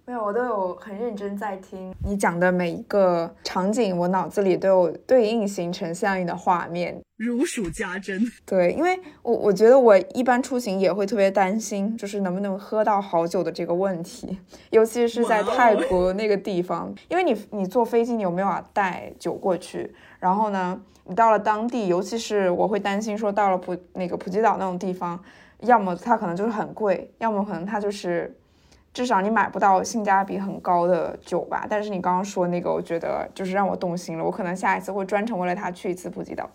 [0.05, 8.21] 没有，我都有很认真在听你讲的每一个场景，我脑子里都有对应形成相应的画面，如数家珍。
[8.45, 14.37] 对，因为我我觉得我一般出行也会特别担心，就是能不能喝到好酒的这个问题，
[14.71, 19.95] 尤其是在泰国那个地方，因为你你坐飞机，你有没有法带酒过去？
[20.19, 25.17] 然后呢，你到了当地，尤其是我会担心说到了普那个普吉岛那种地方，
[25.61, 28.35] 要么它可能就是很贵，要么可能它就是。
[28.93, 34.23] 至少你买不到性价比很高的酒吧，但是你刚刚说那个，我觉得就是让我动心了。
[34.23, 36.49] 我可能下一次会专程为了它去一次普吉岛。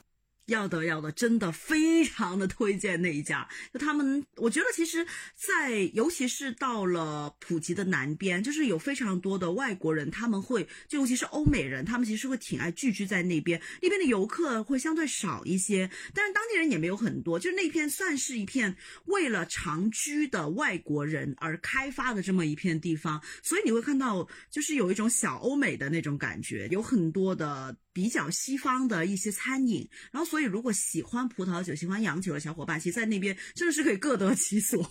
[0.49, 3.49] 要的要的，真的非常的推荐那一家。
[3.73, 13.61] 就他们，我觉得其实，在尤其是到了普吉的南边，就是有非常多的外国人，他们会，就尤其是欧美人，他们其实会挺爱聚居在那边。
[13.83, 18.75] 那边的游客会相对少一些，但是当地人也没有很多，就是那片算是一片
[19.05, 23.23] 为了长居的外国人而开发的这么一片地方。
[23.43, 27.77] 所以你会看到，就是有一种小欧美的那种感觉，有很多的。
[27.99, 34.89] 比较西方的一些餐饮，然后所以如果喜欢葡萄酒、喜欢洋酒的小伙伴，其实在那边真的是可以各得其所。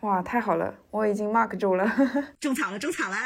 [0.00, 1.84] 哇，太好了，我已经 mark 住了，
[2.40, 3.16] 种草了，种草了。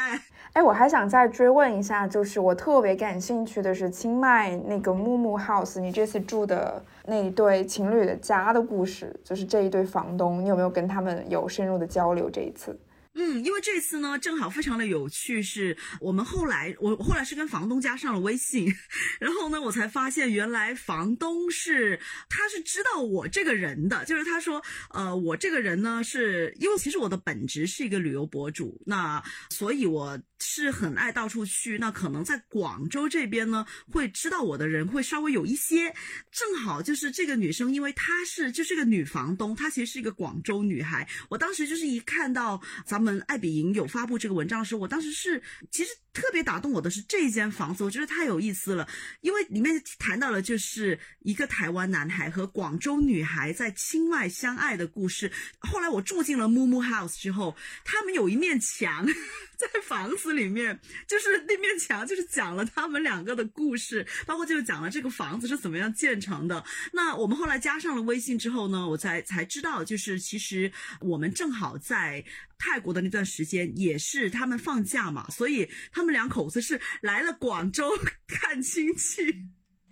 [0.51, 12.29] 哎，我还想再追问一下，就是我特别感兴趣的是清迈那个木木 house，你这次住的那一对情侣的家的故事，就是这一对房东，你有没有跟他们有深入的交流？
[12.29, 12.77] 这一次？
[13.15, 18.73] 嗯，因为这次呢，正好非常的有趣，是我们后来我后来是跟房东加上了微信，
[19.19, 21.99] 然后呢，我才发现原来房东是
[22.29, 30.19] 他是知道我这个人的，就是他说，呃，我这个人呢，是因为其实我的本职是一个旅游博主，那所以我。
[30.45, 35.95] 是很爱到处去，那可能在广州这边呢，会知道我的人会稍微有一些。
[36.31, 41.07] 正好就是这个女生，因为她是就是个女房东，她其实是一个广州女孩。
[41.29, 45.39] 我当时就是一看到咱们们爱彼迎有发布这个文章的时候，我当时是
[45.69, 48.87] 其实特别打动我的是这间房子，我觉得太有意思了，
[49.21, 55.31] 因为里面谈到了就是一个台湾男孩和广州女孩在清迈相爱的故事。
[55.59, 59.05] 后来我住进了木木 house 之后，他们有一面墙。
[59.55, 60.77] 在房子里面，
[61.07, 66.61] 就是那面墙，就是讲了他们两个的故事，包括就是讲了这个房子是怎么样建成的。
[66.91, 72.25] 那我们后来加上了微信之后呢，我才才知道，就是其实我们正好在
[72.65, 77.91] 泰国的那段时间也是他们放假嘛，所以他们两口子是来了广州
[78.25, 79.21] 看亲戚。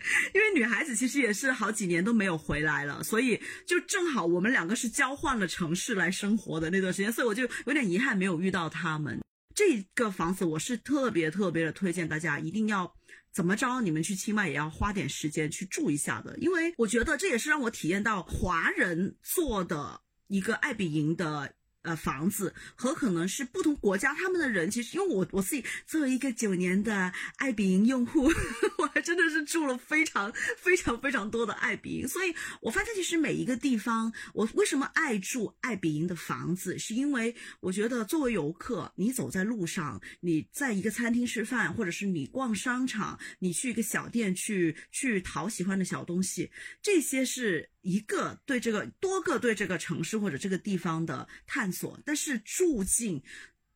[0.34, 9.20] 因为女孩子其实也是好几年都没有回来了，所以就正好我们两个是交换了城市来生活的那段时间，所以我就有点遗憾没有遇到他们。
[9.54, 12.92] 这个房子我是特别特别的推荐大家一定要
[13.32, 21.54] 怎么着，你们去清迈也要花点时间去住一下的，因为我觉得这也是让我体验到华人做的一个爱比营的。
[21.82, 28.30] 呃，房子和可能是不同国家他们的人，其实因为我我自己作为一个九年的爱彼迎用户，
[28.78, 47.68] 我还真的是住了非常非常非常多的爱彼迎，所以我发现其实每一个地方，我为什么爱住爱彼迎的房子，是因为我觉得作为游客，你走在路上，你在一个餐厅吃饭，或者是你逛商场，你去一个小店去去淘喜欢的小东西，这些是。
[47.82, 53.22] 一个对这个多个对这个城市或者这个地方的探索，但是住进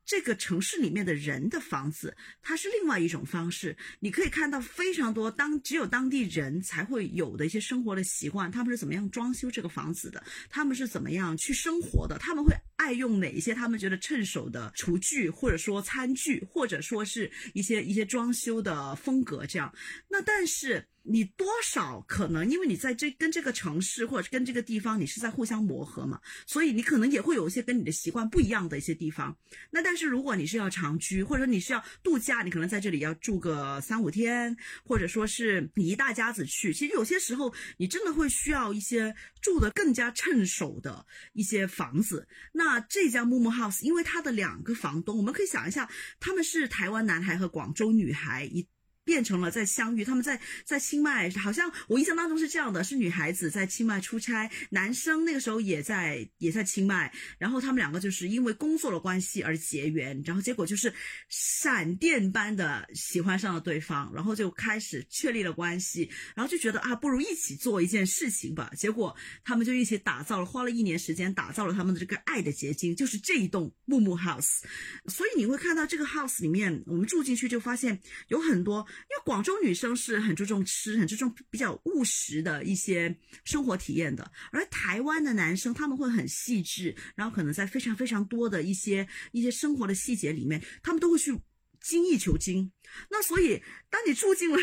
[0.04, 3.76] 这个城市里面的人的房子，它是另外一种方式。
[3.98, 19.72] 你可以看到非常多当只有当地人才会有的一些生活的习惯，他们是怎么样装修这个房子的，他们是怎么样去生活的，他们会爱用哪一些他们觉得趁手的厨具，或者说餐具，或者说是一些一些装修的风格这样。
[20.08, 20.86] 那但是。
[21.08, 29.32] 你多少可能，因为你在这跟这个城市或者跟这个地方，你是在互相磨合嘛，所以你可能也会有一些跟你的习惯不一样的一些地方。
[29.70, 42.26] 那但是如果你是要长居，或者说你是要度假，你可能在这里要住个三五天，或者说是你一大家子去，其实有些时候你真的会需要一些住的更加趁手的一些房子。
[42.50, 45.88] 那那这家木木 house，因为它的两个房东，我们可以想一下，
[46.18, 48.66] 他们是台湾男孩和广州女孩一。
[49.06, 60.92] 变成了在相遇，他们在在清迈，好像我印象当中是这样的，是女孩子在清迈出差，男生那个时候也在也在清迈，然后他们两个就是因为工作的关系而结缘，然后结果就是
[61.28, 74.62] 闪电般的喜欢上了对方，然后就开始确立了关系，然后就觉得啊，不如一起做一件事情吧，结果他们就一起打造了，花了一年时间打造了他们的这个爱的结晶，就是这一栋木木 house，
[75.06, 78.84] 所以你会看到这个 house 里面，我们住进去就发现有很多。
[79.08, 91.38] 因为广州女生是很注重吃、很注重比较务实的一些生活体验的，而台湾的男生他们会很细致，然后可能在非常非常多的一些一些生活的细节里面，他们都会去
[91.80, 92.72] 精益求精。
[93.10, 94.58] 那所以，当你住进了。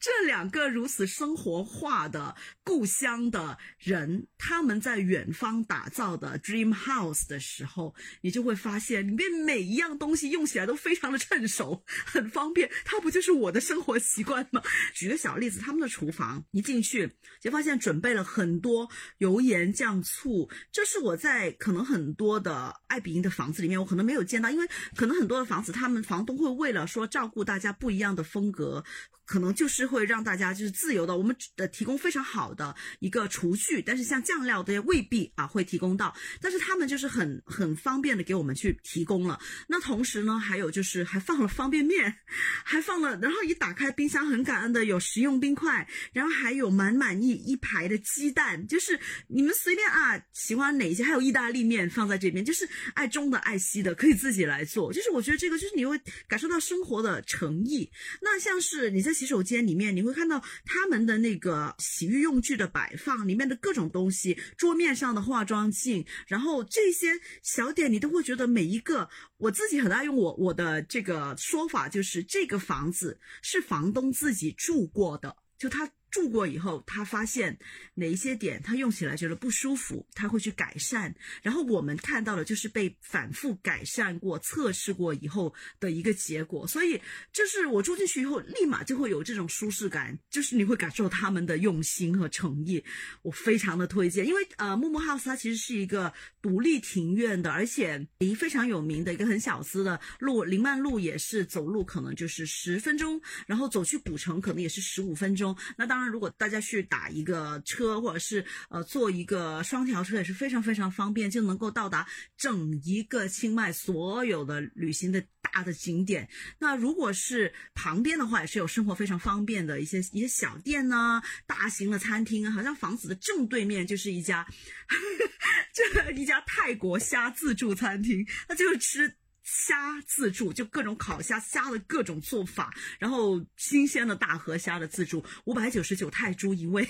[0.00, 12.70] 这两个如此生活化的故乡的人，他们在远方打造的 dream house 的时候，你就会发现里面每一样东西用起来都非常的趁手， 很方便。
[12.84, 14.62] 它不就是我的生活习惯吗？
[14.94, 17.10] 举个小例子，他们的厨房一进去
[17.40, 28.84] 就发现准备了很多油盐酱醋，这是我在可能很多的爱比营的房子里面我可能没有见到，因为可能很多的房子他们房东会为了说照顾大家不一样的风格。
[29.24, 39.40] 可能就是会让大家就是自由的，我们呃提供非常好的一个厨具，但是像酱料的未必啊会提供到，但是他们就是很很方便的给我们去提供了。
[39.66, 42.14] 那同时呢，还有就是还放了方便面，
[42.64, 55.98] 还放了，然后一打开冰箱，很感恩的有食用冰块，然后还有满满一一排的鸡蛋，就是你们随便啊喜欢哪些，还有意大利面放在这边，就是爱中的爱西的可以自己来做，就是我觉得这个就是你会
[56.28, 57.90] 感受到生活的诚意。
[58.20, 59.13] 那像是你在。
[59.14, 69.08] 洗手间里面，你会看到他们的那个洗浴用具的摆放，里面的各种东西，桌面上的化妆镜，然后这些小点，你都会觉得每一个，
[69.38, 75.88] 我自己很爱用我我的这个说法，就是这个房子是房东自己住过的，就他。
[76.14, 77.58] 住过以后，他发现
[77.94, 81.12] 哪一些点他用起来觉得不舒服，他会去改善。
[81.42, 86.64] 然后我们看到的就是被反复改善过、测试过以后的一个结果。
[86.68, 87.00] 所以，
[87.32, 92.84] 就是我住进去以后，立马就会有这种舒适感，就是你会感受他们的用心和诚意。
[93.22, 105.56] 我非常的推荐，因为呃，木木 house 它其实是一个独立庭院的，而且离非常有名的一个很小资的路林曼路也是走路可能就是十分钟，然后走去古城可能也是十五分钟。
[105.76, 106.03] 那当然。
[106.08, 116.28] 如果大家去打一个车，或者是呃坐一个双条车，也是非常非常方便，就能够到达整一个清迈所有的旅行的大的景点。
[116.58, 124.46] 那如果是旁边的话，也是有生活非常方便的一些一些小店呢，大型的餐厅啊，好像房子的正对面就是一家
[125.74, 129.16] 这一家泰国虾自助餐厅，那就是吃。
[129.54, 136.88] 虾自助就各种烤虾，虾的各种做法，然后新鲜的大河虾的自助，五百九十九泰铢一位。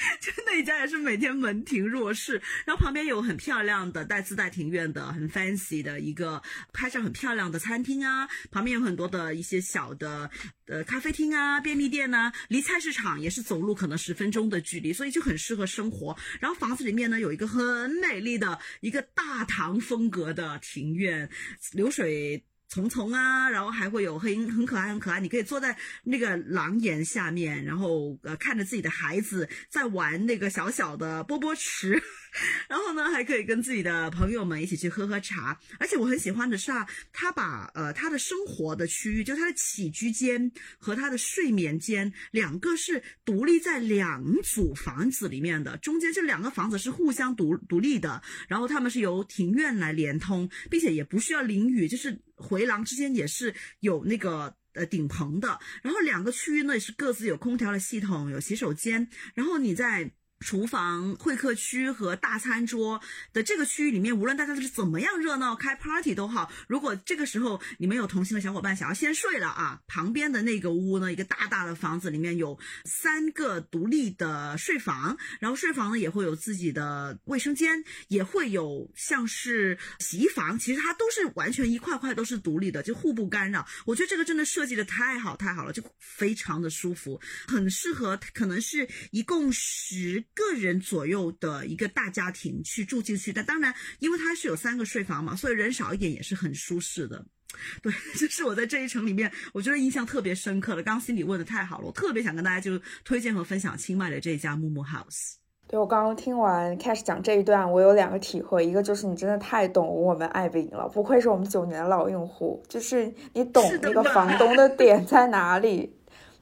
[0.20, 6.42] 就那一家也是每天门庭若市，然后旁边有很漂亮的带自带庭院的很 fancy 的一个
[6.72, 10.30] 拍照很漂亮的餐厅啊，旁边有很多的一些小的
[10.66, 16.16] 呃咖啡厅啊、便利店呐，离菜市场也是走路可能十分钟的距离，所以就很适合生活。
[16.40, 21.28] 然后房子里面呢有一个很美丽的一个大唐风格的庭院，
[21.72, 22.44] 流水。
[22.70, 32.00] 虫虫啊，然后还会有很很可爱很可爱，你可以坐在那个廊檐下面，然后呃看着自己的孩子在玩那个小小的波波池。
[32.68, 60.10] 然后呢，还可以跟自己的朋友们一起去喝喝茶，而且我很喜欢的是啊，他把呃他的生活的区域，就他的起居间和他的睡眠间两个是独立在两组房子里面的，中间这两个房子是互相独独立的，然后他们是由庭院来连通，并且也不需要淋雨，就是回廊之间也是有那个呃顶棚的，然后两个区域呢也是各自有空调的系统，有洗手间，然后你在。
[60.40, 63.00] 厨房、会客区和大餐桌
[63.32, 83.66] 的这个区域里面，无论大家是怎么样热闹开 party 都好，如果这个时候你们有同行的小伙伴想要先睡了啊，旁边的那个屋呢，一个大大的房子里面有三个独立的睡房，然后睡房呢也会有自己的卫生间，也会有像是洗衣房，其实它都是完全一块块都是独立的，就互不干扰。
[83.84, 90.24] 我觉得这个真的设计的太好太好了，就非常的舒服，很适合可能是一共十。
[90.34, 97.24] 个人左右的一个大家庭去住进去，但当然，因为它是有三个睡房嘛，所以人少一点也是很舒适的。
[97.82, 100.82] 对， 这是我在这一层里面，我觉得印象特别深刻的。
[100.82, 105.34] 刚刚心里问的太好了，我特别想跟大家就推荐和分享清迈的这一家木木 House。
[105.66, 115.92] 对我刚刚听完 Cash 讲这一段，我有两个体会，一个就是你真的太懂我们爱彼迎了，不愧是我们九年的老用户，就是你懂那个房东的点在哪里。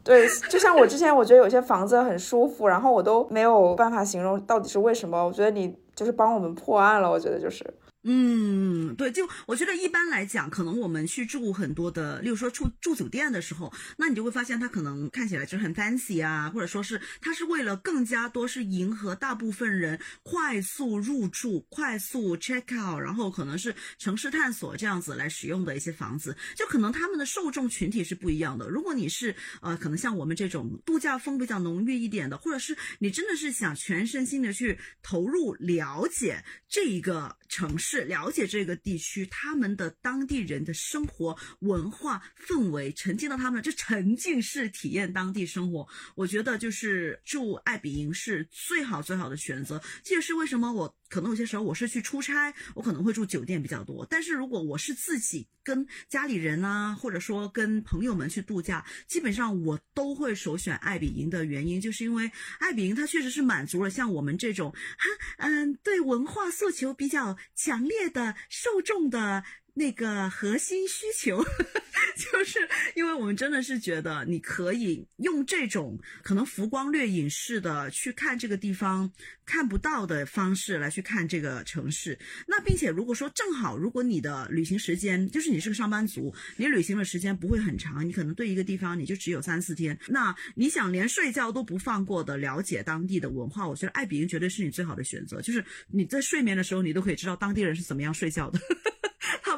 [0.09, 5.23] 对，就像我之前，我觉得有些房子很舒服，然后我都没有办法形容到底是为什么。
[5.23, 7.63] 我觉得你就是帮我们破案了，我觉得就是。
[8.05, 28.69] 嗯，对，就我觉得一般来讲，可能我们去住很多的，例如说住住酒店的时候，那你就会发现它可能看起来就是很 fancy 啊，或者说是它是为了更加多是迎合大部分人快速入住、快速 check out，然后可能是城市探索这样子来使用的一些房子，就可能他们的受众群体是不一样的。
[28.69, 37.88] 如果你是呃，可能像我们这种度假风比较浓郁一点的，或者是你真的是想全身心的去投入了解这一个城市。
[37.91, 45.89] 是了解这个地区，他们的当地人的生活文化氛围，沉浸到他们，就沉浸式体验当地生活。
[46.15, 49.83] 我觉得就是住爱彼迎是最好最好的选择。
[50.05, 50.98] 这也是为什么我。
[51.09, 54.07] 可能有些时候我是去出差，我可能会住酒店比较多。
[54.09, 65.07] 但是如果我是自己跟家里人啊，或者说跟朋友们去度假，基本上我都会首选爱彼迎的原因，就是因为爱彼迎它确实是满足了像我们这种哈
[65.39, 69.45] 嗯对文化诉求比较强烈的受众的。
[69.79, 71.41] 那个核心需求，
[72.19, 72.59] 就是
[72.97, 79.09] 因为我们真的是觉得你可以用这种可能浮光掠影式的去看这个地方
[79.47, 82.19] 看不到的方式来去看这个城市。
[82.49, 95.41] 那并且如果说正好，如果你的旅行时间就是你是个上班族，你旅行的时间不会很长，你可能对一个地方你就只有三四天，那你想连睡觉都不放过的了解当地的文化，我觉得爱比营绝对是你最好的选择。
[95.41, 98.59] 就是你在睡眠的时候，你都可以知道当地人是怎么样睡觉的。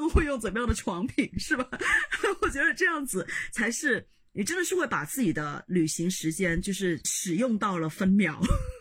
[0.09, 1.69] 会用怎么样的床品，是吧？
[2.43, 8.41] 我觉得这样子才是你真的是会把自己的旅行时间就是使用到了分秒，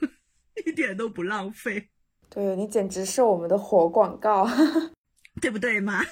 [0.66, 1.90] 一点都不浪费。
[2.30, 4.48] 对你简直是我们的活广告，
[5.42, 6.04] 对不对嘛？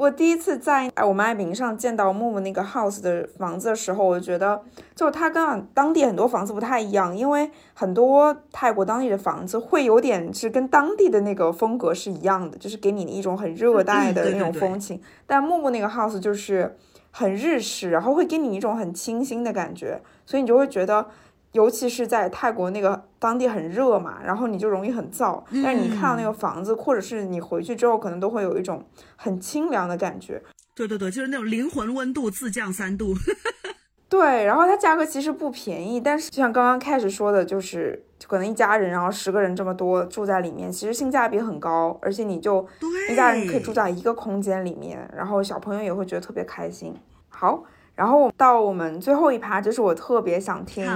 [0.00, 4.62] 我第一次在哎我们爱民上见到木木那个 house 的房子的时候，我觉得
[4.94, 14.98] 就它跟当地很多房子不太一样，因为很多泰国当地的房子会有点是跟当地的那个风格是一样的，就是给你一种很热带的那种风情。
[15.26, 16.74] 但木木那个 house 就是
[17.10, 21.08] 很日式，然后会给你一种很清新的感觉，所以你就会觉得。
[21.52, 25.42] 尤其是在泰国那个当地很热嘛，然后你就容易很燥。
[25.64, 28.84] 但是你看到那个房子，或者是你回去之后，可能都会有一种
[29.16, 30.40] 很清凉的感觉。
[30.74, 33.14] 对对对，就是那种灵魂温度自降三度。
[34.08, 42.66] 对，然后它价格其实不便宜，但是就像刚刚开始说的，就是可能一家人，然后十个人这么多住在里面，其实性价比很高，而且你就
[43.10, 46.94] 一家人可以住在一个空间里面，然后小朋友也会觉得特别开心。
[47.28, 47.64] 好。
[48.00, 50.90] 然后到我们最后一趴，就是我特别想听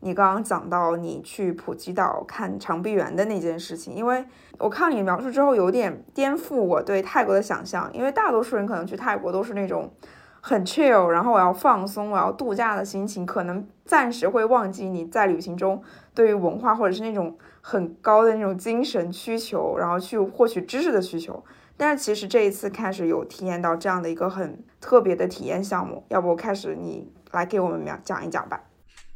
[0.00, 4.24] 你刚刚讲到你去普吉岛看长臂猿的那件事情，因为
[4.56, 9.92] 我看你描述之后有点颠覆我对泰国的想象，因为大多数人可能去泰国都是那种
[10.40, 15.82] 很 chill，然后我要放松，我要度假的心情，可能暂时会忘记你在旅行中
[16.14, 21.44] 对于文化或者是那种很高的那种精神需求，然后去获取知识的需求。
[21.76, 28.60] 但是其实这一次开始有体验到这样的一个很特别的体验项目，要不开始你来给我们讲讲一讲吧。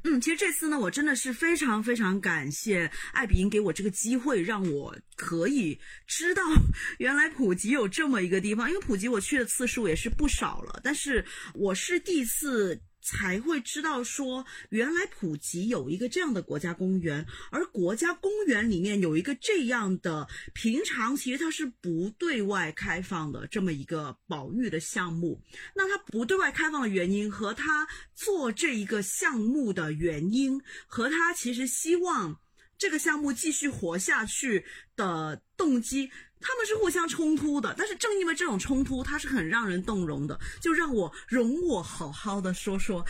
[0.04, 6.42] 嗯，其实这次呢，我真的是非常非常感谢艾比英给我这个机会，让我可以知道
[6.98, 8.68] 原来普吉有这么一个地方。
[8.68, 12.80] 因为普吉我去的次数也是不少了，但是我是第一次。
[13.10, 25.42] 才会知道说，原来普吉有一个这样的国家公园，而国家公园里面有一个这样的，平常其实它是不对外开放的这么一个保育的项目。
[25.74, 32.38] 那它不对外开放的原因，和它做这一个项目的原因，和它其实希望
[32.78, 36.10] 这个项目继续活下去的动机。
[36.40, 40.40] 他们是互相冲突的，但是正因为这种冲突，它是很让人动容的。
[40.58, 43.04] 就让我容我好好的说说，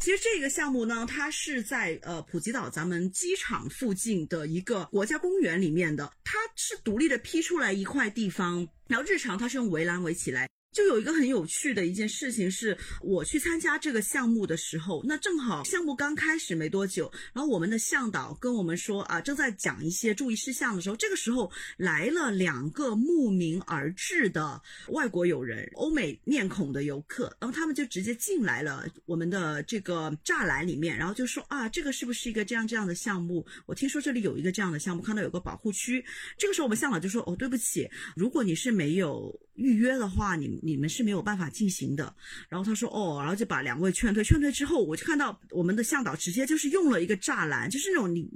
[0.00, 10.48] 其实这个项目呢，它是在呃普吉岛咱们机场附近的一个国家公园里面的，它是独立的批出来一块地方，然后日常它是用围栏围起来。
[10.72, 33.44] 就有一个很有趣的一件事情，是我去参加这个项目的时候，那正好项目刚开始没多久，然后我们的向导跟我们说啊，正在讲一些注意事项的时候，这个时候来了两个慕名而至的外国友人，欧美面孔的游客，然后他们就直接进来了我们的这个栅栏里面，然后就说啊，这个是不是一个这样这样的项目？
[33.66, 36.02] 我听说这里有一个这样的项目，看到有个保护区。
[36.38, 39.38] 这个时候我们向导就说哦，对不起，如果你是没有。
[39.54, 42.14] 预约的话，你你们是没有办法进行的。
[42.48, 44.22] 然后他说哦，然后就把两位劝退。
[44.22, 48.30] 劝退之后，我就看到我们的向导直接就是用了一个栅栏，就是那种你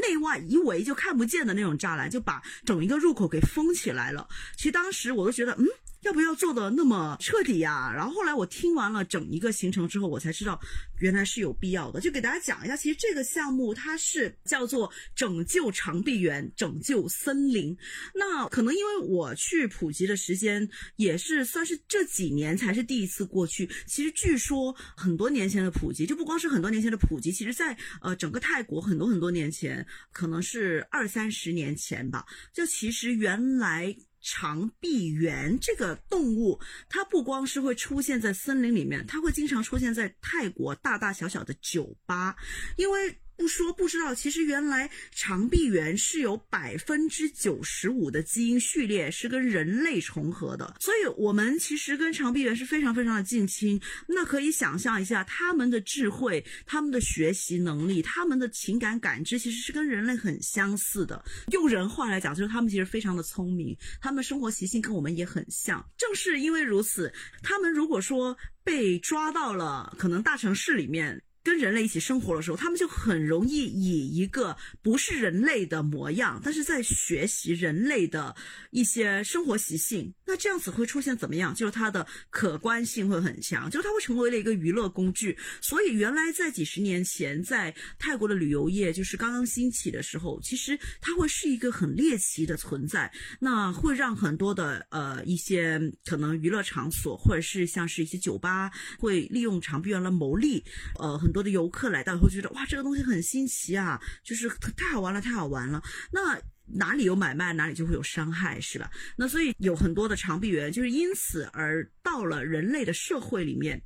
[0.00, 4.28] 内外一围就看不见的那种栅栏，就把整一个入口给封起来了。
[4.56, 5.64] 其实当时我都觉得，嗯。
[6.02, 7.92] 要不要做的那么彻底呀？
[7.94, 10.60] 然后后来我听完了整一个行程之后，我才知道
[10.98, 12.00] 原来是有必要的。
[12.00, 17.78] 就给大家讲一下，其实这个项目它是叫做拯救长臂猿、拯救森林。
[18.12, 23.68] 那可能因为我去普吉的时间也是算是这几年才是第一次过去。
[23.86, 32.24] 其实据说很多年前的普及，就不光是很多年前的普及，其实在呃整个泰国很多很多年前，可能是二三十年前吧。
[32.52, 33.94] 就其实原来。
[34.24, 42.36] 长臂猿这个动物，它不光是会出现在森林里面，它会经常出现在泰国大大小小的酒吧，
[42.76, 43.18] 因为。
[43.42, 53.80] 不说不知道，其实原来长臂猿是有百分之九十五的基因序列是跟人类重合的，所以我们其实跟长臂猿是非常非常的近亲。
[54.06, 61.20] 那可以想象一下，他们的智慧、他们的学习能力、他们的情感感知，其实是跟人类很相似的。
[61.50, 65.84] 用人话来讲，就是他们其实非常的聪明，他们生活习性跟我们也很像。
[65.98, 67.12] 正是因为如此，
[67.42, 71.20] 他们如果说被抓到了可能大城市里面。
[71.42, 78.34] 跟人类一起生活的时候，他们就很容易以一个不是人类的模样，但是在学习人类的
[78.70, 80.14] 一些生活习性。
[80.24, 81.52] 那这样子会出现怎么样？
[81.52, 85.36] 就是它的可观性会很强，就是它会成为了一个娱乐工具。
[85.60, 93.12] 所以原来在几十年前，在泰国的旅游业就是刚刚兴起的时候，其实它会是一个很猎奇的存在。
[93.40, 98.70] 那会让很多的呃一些可能娱乐场所，或者是像是一些酒吧，
[99.00, 100.62] 会利用长臂猿来牟利。
[101.00, 101.31] 呃很。
[101.32, 105.82] 多的游客来到以后觉得哇，这个东西很新奇啊，就是太好玩了，太好玩了。
[106.12, 108.90] 那哪里有买卖，哪里就会有伤害，是吧？
[109.16, 113.82] 那所以有很多的长臂猿就是因此而到了人类的社会里面。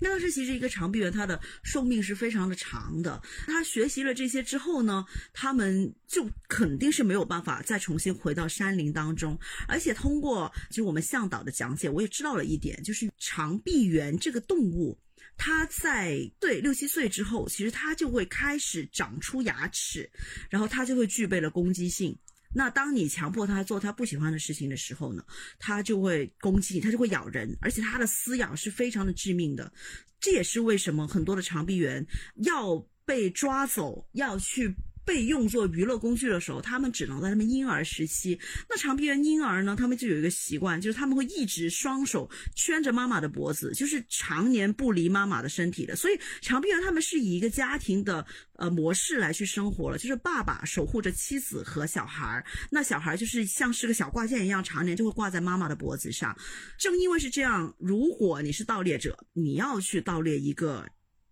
[0.00, 3.20] 那个是其实一个长臂猿，它的寿命是非常的长的。
[3.46, 9.36] 它学习了这些之后呢，他们就肯定是没有办法再重新回到山林当中。
[9.66, 14.96] 而且通过就是我们向导的讲解，我也知道了一点，就是长臂猿这个动物。
[15.38, 20.10] 它在对六七岁之后，其实它就会开始长出牙齿，
[20.50, 22.14] 然后它就会具备了攻击性。
[22.52, 25.24] 那当你强迫它做它不喜欢的事情的时候呢，
[25.58, 29.72] 它就会攻击你，它就会咬人，而且它的撕咬是非常的致命的。
[30.20, 32.04] 这也是为什么很多的长臂猿
[32.36, 32.76] 要
[33.06, 34.74] 被抓走，要去。
[35.08, 38.38] 被用作娱乐工具的时候，他们只能在他们婴儿时期。
[38.68, 39.74] 那长臂猿婴儿呢？
[39.74, 45.96] 他们就有一个习惯，就是他们会一直双手圈着妈妈的脖子，就是常年不离妈妈的身体的。
[45.96, 48.22] 所以长臂猿他们是以一个家庭的
[48.56, 56.36] 呃模式来去生活了，就是爸爸守护着妻子和小孩儿，那小孩儿就是像是个小挂件一样，常年就会挂在妈妈的脖子上。
[56.78, 60.86] 正因为是这样，如果你是盗猎者，你要去盗猎一个。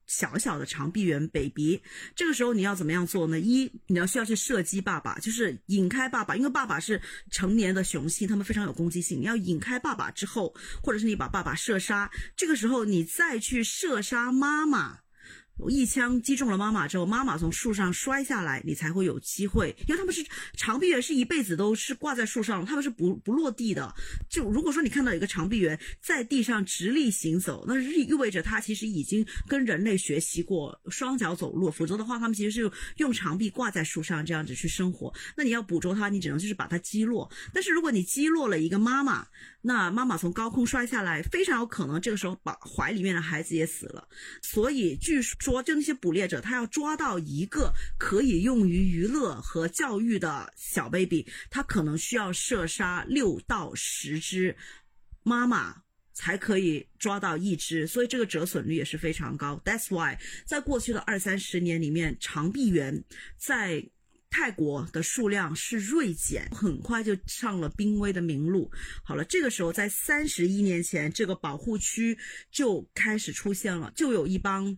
[0.07, 1.81] 小小的长臂猿 baby，
[2.15, 3.39] 这个时候你要怎么样做呢？
[3.39, 7.01] 一，你要需要去射击爸爸，就是引开爸爸，因为爸爸是
[7.31, 9.21] 成年的雄性，他们非常有攻击性。
[9.21, 15.01] 你要引开爸爸之后，或者是你把爸爸射杀，这个时候你再去射杀妈妈。
[15.69, 19.75] 一枪击中了妈妈之后，妈妈从树上摔下来，你才会有机会。
[19.89, 23.93] 因为他们是长臂猿，是一辈子都是挂在树上，他们是不不落地的。
[24.29, 35.13] 就如果说你看到一个长臂猿在地上直立行走，那意意味着它其实已经跟人类学习过双脚走路，否则的话，他们其实是用长臂挂在树上这样子去生活。
[35.37, 37.31] 那你要捕捉它，你只能就是把它击落。
[37.53, 39.27] 但是如果你击落了一个妈妈，
[39.63, 44.07] 那妈妈从高空摔下来，非常有可能这个时候把怀里面的孩子也死了。
[44.43, 45.21] 所以据，
[45.63, 54.57] 就那些捕猎者，他要抓到一个可以用于娱乐和教育的小 baby，他可能需要射杀六到十只
[55.23, 55.83] 妈妈
[56.13, 59.61] 才可以抓到一只，所以这个折损率也是非常高。
[59.65, 63.05] That's why，在过去的二三十年里面，长臂猿
[63.37, 63.85] 在
[64.31, 68.71] 泰国的数量是锐减，很快就上了濒危的名录。
[69.03, 72.19] 好了，这个时候在三十一年前，这个保护区
[72.51, 74.77] 就开始出现了，就有一帮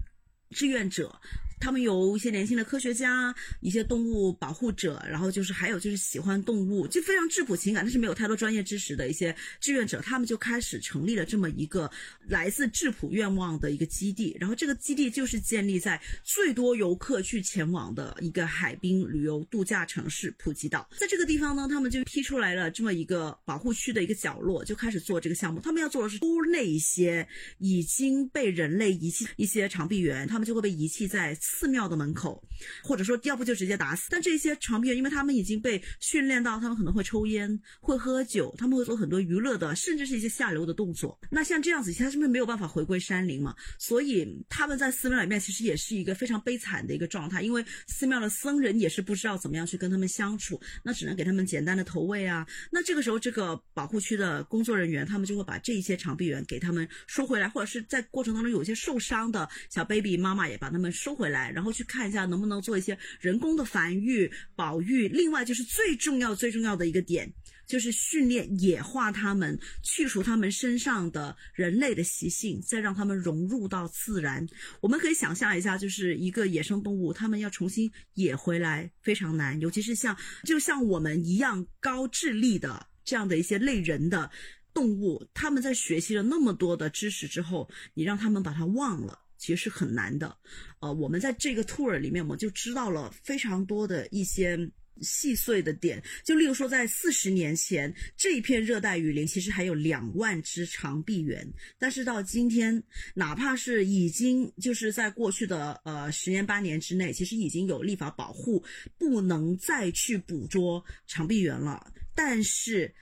[0.50, 1.20] 志愿者。
[1.60, 11.90] 他们有一些年轻的科学家，一些动物保护者，然后就是还有就是喜欢动物，就非常质朴情感，但是没有太多专业知识的一些志愿者，他们就开始成立了这么一个
[12.26, 14.36] 来自质朴愿望的一个基地。
[14.38, 20.88] 然后这个基地就是建立在最多游客去前往的一个海滨旅游度假城市普吉岛。
[20.96, 25.60] 在这个地方呢，他们就批出来了这么一个保护区的一个角落，就开始做这个项目。
[25.60, 27.26] 他们要做的是偷那一些
[27.58, 31.36] 已经被人类遗弃一些长臂猿，他们就会被遗弃在。
[31.48, 32.42] 寺庙的门口，
[32.82, 34.08] 或者说要不就直接打死。
[34.10, 41.18] 但这些长臂猿，因为他们已经被训练到，他们可能会抽烟、会喝酒，他们会做很多娱乐的，甚至是一些下流的动作。
[41.30, 43.54] 那像这样子，他是不是没有办法回归山林嘛？
[43.78, 52.46] 所以他们在寺庙里面其实也是一个非常悲惨的一个状态，因为寺庙的僧人也是不知道怎么样去跟他们相处，那只能给他们简单的投喂啊。
[52.70, 61.37] 那这个时候，这个保护区的工作人员他们就会把这些长臂猿给他们收回来，或者是在过程当中有一些受伤的小 baby 妈妈也把他们收回来。
[61.54, 65.08] 然后去看一下能不能做一些人工的繁育、保育。
[65.08, 67.32] 另外就是最重要、最重要的一个点，
[67.66, 74.46] 就是训练野化它们，去除它们身上的人类的习性，再让它们融入到自然。
[74.80, 84.30] 我们可以想象一下，就是一个野生动物，它们要重新野回来非常难，尤其是像就像我们一样高智力的这样的一些类人的
[84.72, 89.18] 动物，他们在学习了那么多的知识之后，你让他们把它忘了。
[89.38, 90.36] 其实是很难的，
[90.80, 94.58] 呃，我们在这个 tour 里面，我们就知道了非常多的一些
[95.00, 96.02] 细碎的点。
[96.24, 102.82] 就例如说，在四十年前，这一片热带雨林其实还有两万只长臂猿，但是到今天，
[103.14, 108.64] 哪怕是已经就是在过去的呃十年八年之内，其实已经有立法保护，
[108.98, 112.92] 不能再去捕捉长臂猿了，但是。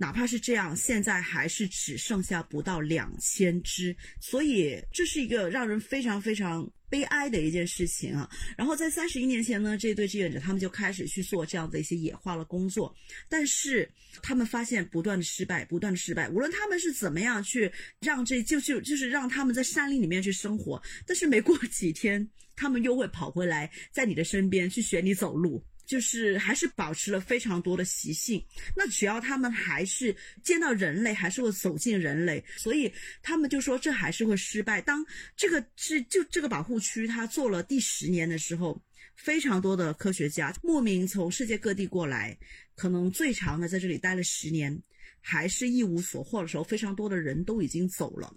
[0.00, 8.26] 哪怕是这样，现在还是只剩下不到两千只，所以这是一个让人非常非常悲哀的一件事情啊。
[8.56, 12.96] 然后在三十一年前呢，这对志愿者他们就开始去做这样的一些野化的工作，
[13.28, 13.86] 但是
[14.22, 16.30] 他们发现不断的失败，不断的失败。
[16.30, 17.70] 无论他们是怎么样去
[18.00, 22.26] 让这就就就是让他们在山林里面去生活，但是没过几天，
[22.56, 25.62] 他们又会跑回来，在你的身边去学你走路。
[25.90, 28.40] 就是还是保持了非常多的习性，
[28.76, 32.92] 那只要他们还是见到人类，还是会走进人类，所以
[33.24, 34.80] 他们就说这还是会失败。
[34.80, 35.04] 当
[35.36, 38.80] 这个是就这个保护区它做了第十年的时候，
[39.16, 42.38] 非常多的科学家莫名从世界各地过来，
[42.76, 44.80] 可能最长的在这里待了十年，
[45.20, 48.32] 还是一无所获的时候，非常多的人都已经走了。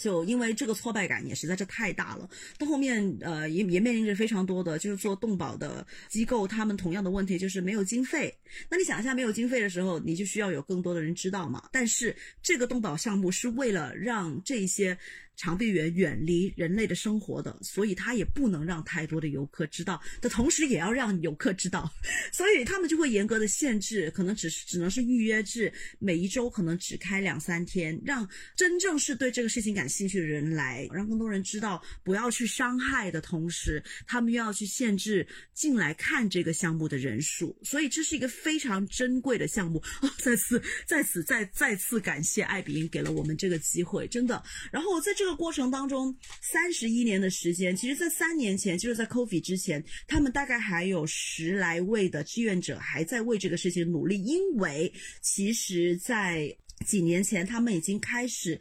[0.00, 2.26] 就因为这个挫败感也实在是太大了，
[2.58, 8.34] 到后面呃也也面临着非常多的就是做动保的机构，他们同样的问题就是没有经费。
[8.70, 11.68] 那你想一下，没有经费的时候，你就需要有更多的人知道嘛。
[11.70, 14.96] 但是这个动保项目是为了让这些。
[15.40, 21.90] 长臂猿远离人类的生活的，所以它也不能让太多的游客知道的同时，也要让游客知道，
[22.30, 40.14] 所以他们就会严格的限制，可能只是只能是预约制，每一周可能只开两三天，让真正是对这个事情感兴趣的人来，让更多人知道不要去伤害的同时，他们又要去限制进来看这个项目的人数，所以这是一个非常珍贵的项目 啊！
[40.18, 44.42] 再次在此再再次感谢艾比因给了我们这个机会，真的。
[44.70, 45.29] 然后在这个。
[45.36, 56.54] 过程当中，三十一年的时间，其实，在三年前，就是在 COVID 之前，他们大概还有十来位的志愿者还在为这个事情努力，因为其实，在
[56.86, 58.60] 几年前，他们已经开始。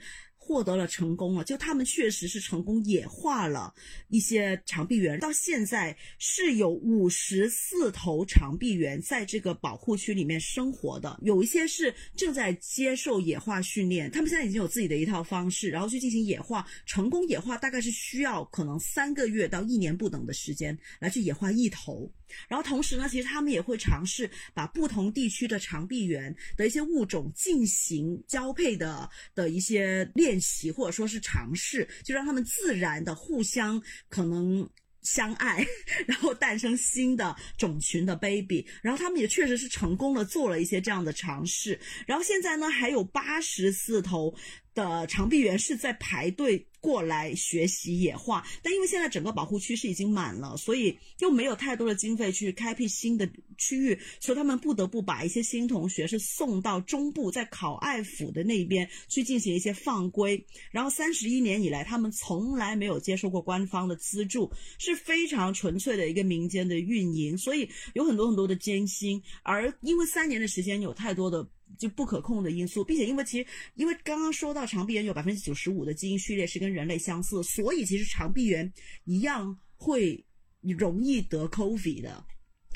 [0.50, 3.72] 获得了成功了，就他们确实是成功野化了
[4.08, 22.12] 一些长臂猿，到现在是有五十四头长臂猿在这个保护区里面生活的，有一些是正在接受野化训练，他们现在已经有自己的一套方式，然后去进行野化，成功野化大概是需要可能三个月到一年不等的时间来去野化一头。
[22.47, 34.70] 然后同时呢，其实他们也会尝试把不同地区的长臂猿的一些物种进行交配的的一些练习，或者说是尝试，就让他们自然的互相可能
[35.02, 35.66] 相爱，
[36.08, 38.66] 然后诞生新的种群的 baby。
[38.82, 41.80] 然后他们也确实是成功的做了一些这样的尝试。
[42.06, 44.36] 然后现在呢，还有八十四头。
[44.76, 60.44] 的长臂猿是在排队过来学习野化，但因为现在整个保护区是已经满了，所以又没有太多的经费去开辟新的区域，所以他们不得不把一些新同学是送到中部，在考爱府的那边去进行一些放归。
[60.72, 69.22] 然后三十一年以来，他们从来没有接受过官方的资助，是非常纯粹的一个民间的运营，所以有很多很多的艰辛。
[69.44, 71.48] 而因为三年的时间有太多的。
[71.78, 78.72] 就不可控的因素，并且因为其实因为刚刚说到长臂猿有百分之九十五的基因序列是跟人类相似，所以其实长臂猿
[79.06, 80.26] 一样会
[80.62, 82.26] 容易得 COVID 的。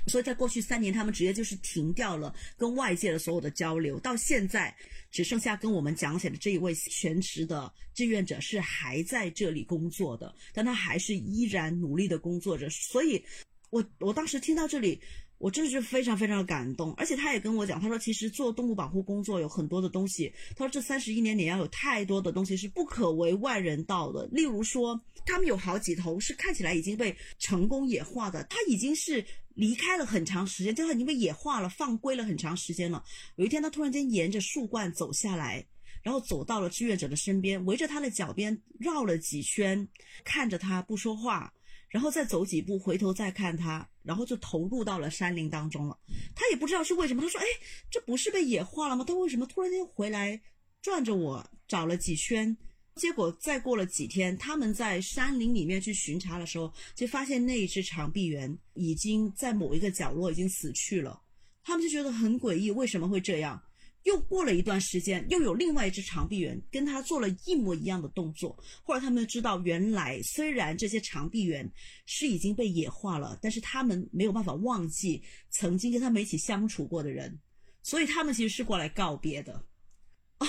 [0.08, 4.76] 所以在过去三年，他们直接就是停掉了跟外界的所有的交流，到现在
[5.10, 12.70] 只剩下跟我们讲解的这一位全职的志愿者是还在这里工作的，但他还是依然努力的工作着。
[12.70, 13.24] 所以，
[13.70, 15.00] 我我当时听到这里。
[15.44, 24.26] 我真的是非常非常的感动，而且他也跟我讲，他说其实做动物保护工作有很多的东西，他说这三十一年里要有太多的东西是不可为外人道的。
[24.32, 29.22] 例如说，他们有好几头是看起来已经被成功野化的，他已经是
[29.54, 33.04] 离开了很长时间，就他已经被野化了，放归了很长时间了。
[33.36, 35.62] 有一天，他突然间沿着树冠走下来，
[36.02, 39.86] 然后走到了志愿者的身边，围着他的脚边绕了几圈，
[40.24, 41.54] 看着他不说话。
[41.94, 45.96] 然后再走几步，回头再看他，然后就投入到了山林当中了。
[46.36, 47.46] 他也不知道是为什么，他说：“哎，
[47.92, 49.06] 这不是被野化了吗？
[49.08, 50.42] 他为什么突然间回来
[50.82, 52.58] 转着我找了几圈？
[52.96, 61.22] 结果再过了几天，他们在山林里面去巡查的时候，就发现那一只长臂猿已经在某一个角落已经死去了。
[61.64, 63.62] 他们就觉得很诡异，为什么会这样？”
[64.04, 68.58] 又过了一段时间，又有另外一只长臂猿跟他做了一模一样的动作。
[68.84, 71.70] 后来他们知道，原来虽然这些长臂猿
[72.06, 77.40] 是已经被野化了，但是他们没有办法忘记曾经跟他们一起相处过的人，
[77.82, 79.64] 所以他们其实是过来告别的。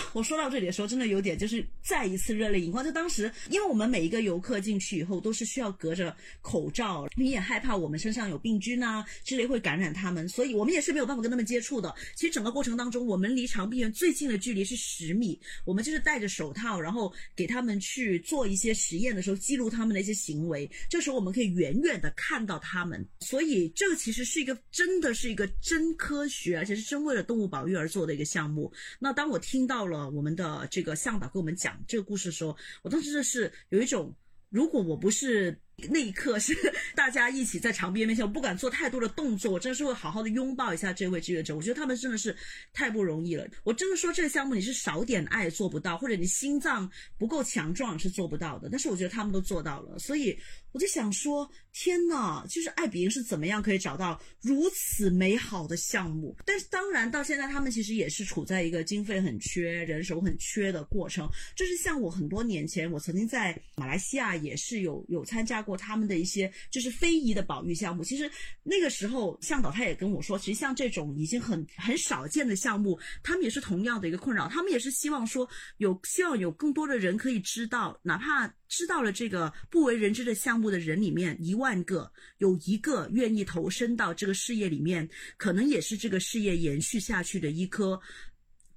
[0.13, 2.85] 我说到这里的时候，真的有点就是再一次热泪盈眶。
[2.85, 11.95] 就当时，因为我们每一个游客进去以后都是需要隔着口罩，你也害怕我们身上有病菌啊之类会感染他们，所以我们也是没有办法跟他们接触的。
[12.15, 20.69] 其实整个过程当中，我们离长臂猿最近的距离是十米，我们就是戴着手套，然后给他们去做一些实验的时候，记录他们的一些行为。
[20.89, 28.73] 这时候我们可以远远的看到他们，所以这个其实是一个真的是一个真科学，而且是真为了动物保育而做的一个项目。
[28.99, 29.84] 那当我听到。
[29.85, 34.15] 到了我们的这个向导给我们讲这个故事的时候，我当时就是有一种，
[34.49, 35.59] 如果我不是。
[35.91, 36.55] 那一刻是
[36.95, 41.57] 大家一起在长臂面前，我不敢做太多的动作，我真的是会好好的拥抱一下这位志愿者。
[41.57, 42.35] 我觉得他们真的是
[42.73, 43.45] 太不容易了。
[43.65, 48.69] 我真的说这个项目你是少点爱做不到，或者你心脏不够强壮是做不到的。
[48.71, 50.39] 但是我觉得他们都做到了，所以
[50.75, 56.37] 我就想说，天呐，就是爱比人是怎么样可以找到如此美好的项目？
[56.45, 61.27] 但是当然到现在他们其实也是处在一个经费很缺、人手很缺的过程。
[61.57, 65.55] 这是像我很多年前，我曾经在马来西亚也是有有参加。
[65.65, 68.29] 过他们的一些就是非遗的保育项目，其实
[68.65, 88.01] 那个时候向导他也跟我说，其实像这种已经很很少见的项目，他们也是同样的一个困扰，他们也是希望说有希望有更多的人可以知道，哪怕知道了这个不为人知的项目的人里面一万个，有一个愿意投身到这个事业里面，可能也是这个事业延续下去的一颗。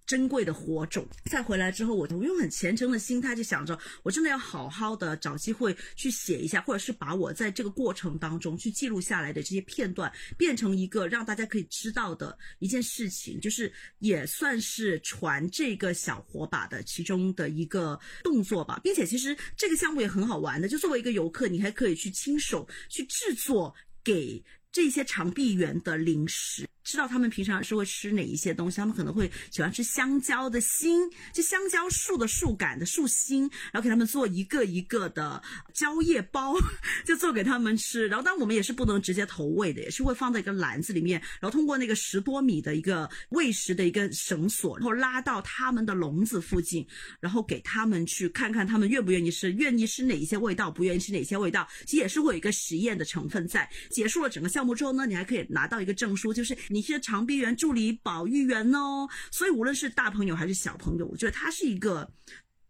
[0.07, 1.05] 珍贵的火种。
[1.25, 18.79] 再回来之后，我我用很虔诚的心态就想着，我真的要好好的找机会去写一下，或者是把我在这个过程当中去记录下来的这些片段，变成一个让大家可以知道的一件事情，就是也算是传这个小火把的其中的一个动作吧。
[18.81, 24.41] 并且其实这个项目也很好玩的，就作为一个游客，你还可以去亲手去制作给
[24.71, 26.65] 这些长臂猿的零食。
[26.87, 31.01] 知道他们平常是会吃哪一些东西，他们可能会喜欢吃香蕉的心，
[31.33, 33.41] 就香蕉树的树杆的树心，
[33.73, 36.55] 然后给他们做一个一个的蕉叶包，
[37.05, 38.07] 就做给他们吃。
[38.07, 46.87] 然后，当我们也是不能直接投喂的，也是会放在一个篮子里面，然后通过那个十多米的一个喂食的一个绳索，然后拉到他们的笼子附近，
[47.19, 51.67] 然后给他们去看看他们愿不愿意吃，愿意吃哪一些味道，不愿意吃哪些味道。
[51.85, 53.69] 其实也是会有一个实验的成分在。
[53.89, 59.07] 结束了整个项目之后呢，你还可以拿到一个证书，就是你是长臂猿助理保育员哦。
[59.31, 62.09] 所以无论是大朋友还是小朋友，我觉得他是一个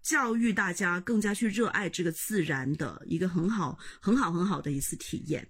[0.01, 5.47] 教育大家更加去热爱这个自然的一个很好、很好、很好的一次体验。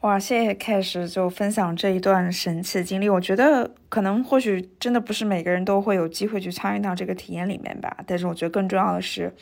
[0.00, 3.08] 哇，谢谢 Cash 就分享这一段神奇的经历。
[3.08, 7.96] 我觉得可能或许真的不是每个人都会有机会去参与到这个体验里面吧。
[8.06, 9.34] 但是我觉得更重要的是，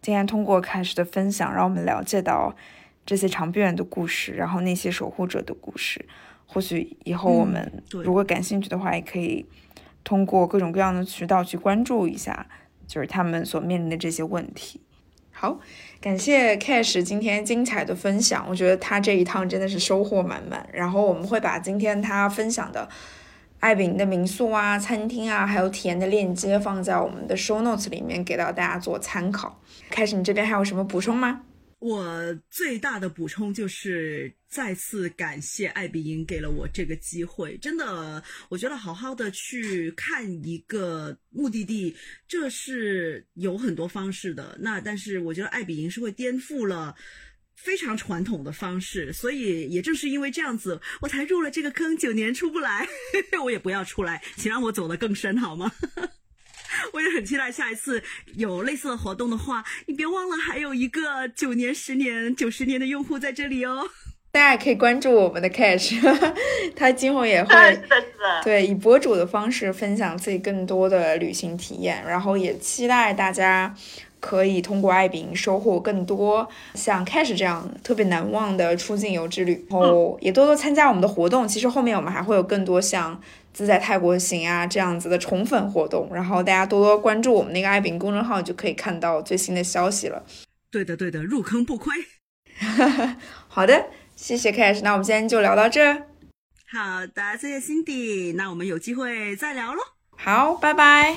[0.00, 2.56] 今天通过 Cash 的分享，让我们了解到
[3.04, 6.02] 这些长臂猿的故事，然后那些守护者的故事。
[6.46, 9.44] 或许以后我们如果感兴趣的话，也可以
[10.04, 12.46] 通过各种各样的渠道去关注一下，
[12.86, 14.80] 就是他们所面临的这些问题。
[15.32, 15.58] 好，
[16.00, 20.66] 感谢 Cash 今天精彩的分享，我觉得他这一趟真的是收获满满。
[20.72, 22.88] 然后我们会把今天他分享的
[23.60, 29.60] 爱比营的民宿啊、餐厅啊，还有体验的链接放在我们的 Show Notes 里面，给到大家做参考。
[29.90, 31.42] Cash，你这边还有什么补充吗？
[31.78, 41.94] 我最大的补充就是再次感谢艾比营给了我这个机会，真的，我觉得好好的去看一个目的地，
[42.26, 44.56] 这是有很多方式的。
[44.60, 46.96] 那但是我觉得艾比营是会颠覆了
[47.54, 52.88] 非常传统的方式，所以也正是因为这样子，我才入了这个坑，九年出不来，
[53.44, 55.70] 我也不要出来，请让我走得更深好吗？
[56.92, 58.02] 我也很期待下一次
[58.34, 63.88] 有类似的活动的话，你别忘了还有一个九年、十年、九十年的用户在这里哦。
[64.32, 65.98] 大家可以关注我们的 Cash，
[66.76, 67.80] 他今后也会
[68.44, 73.74] 对以博主的方式分享自己更多的旅行体验，然后也期待大家
[74.20, 81.46] 可以通过爱饼收获更多像 Cash 这样特别难忘的出境游之旅，然后也多多参加我们的活动。
[81.46, 83.20] 其实后面我们还会有更多像。
[83.52, 90.22] 自在泰国行啊，这样子的宠粉活动，然后大家多多关注我们那个爱饼公众号，就可以看到最新的消息了。
[90.70, 91.90] 对的，对的，入坑不亏。
[93.48, 95.90] 好的，谢谢 Cash，那我们今天就聊到这。
[95.90, 99.80] 好的，谢谢 Cindy，那我们有机会再聊喽。
[100.18, 101.16] 好，拜拜。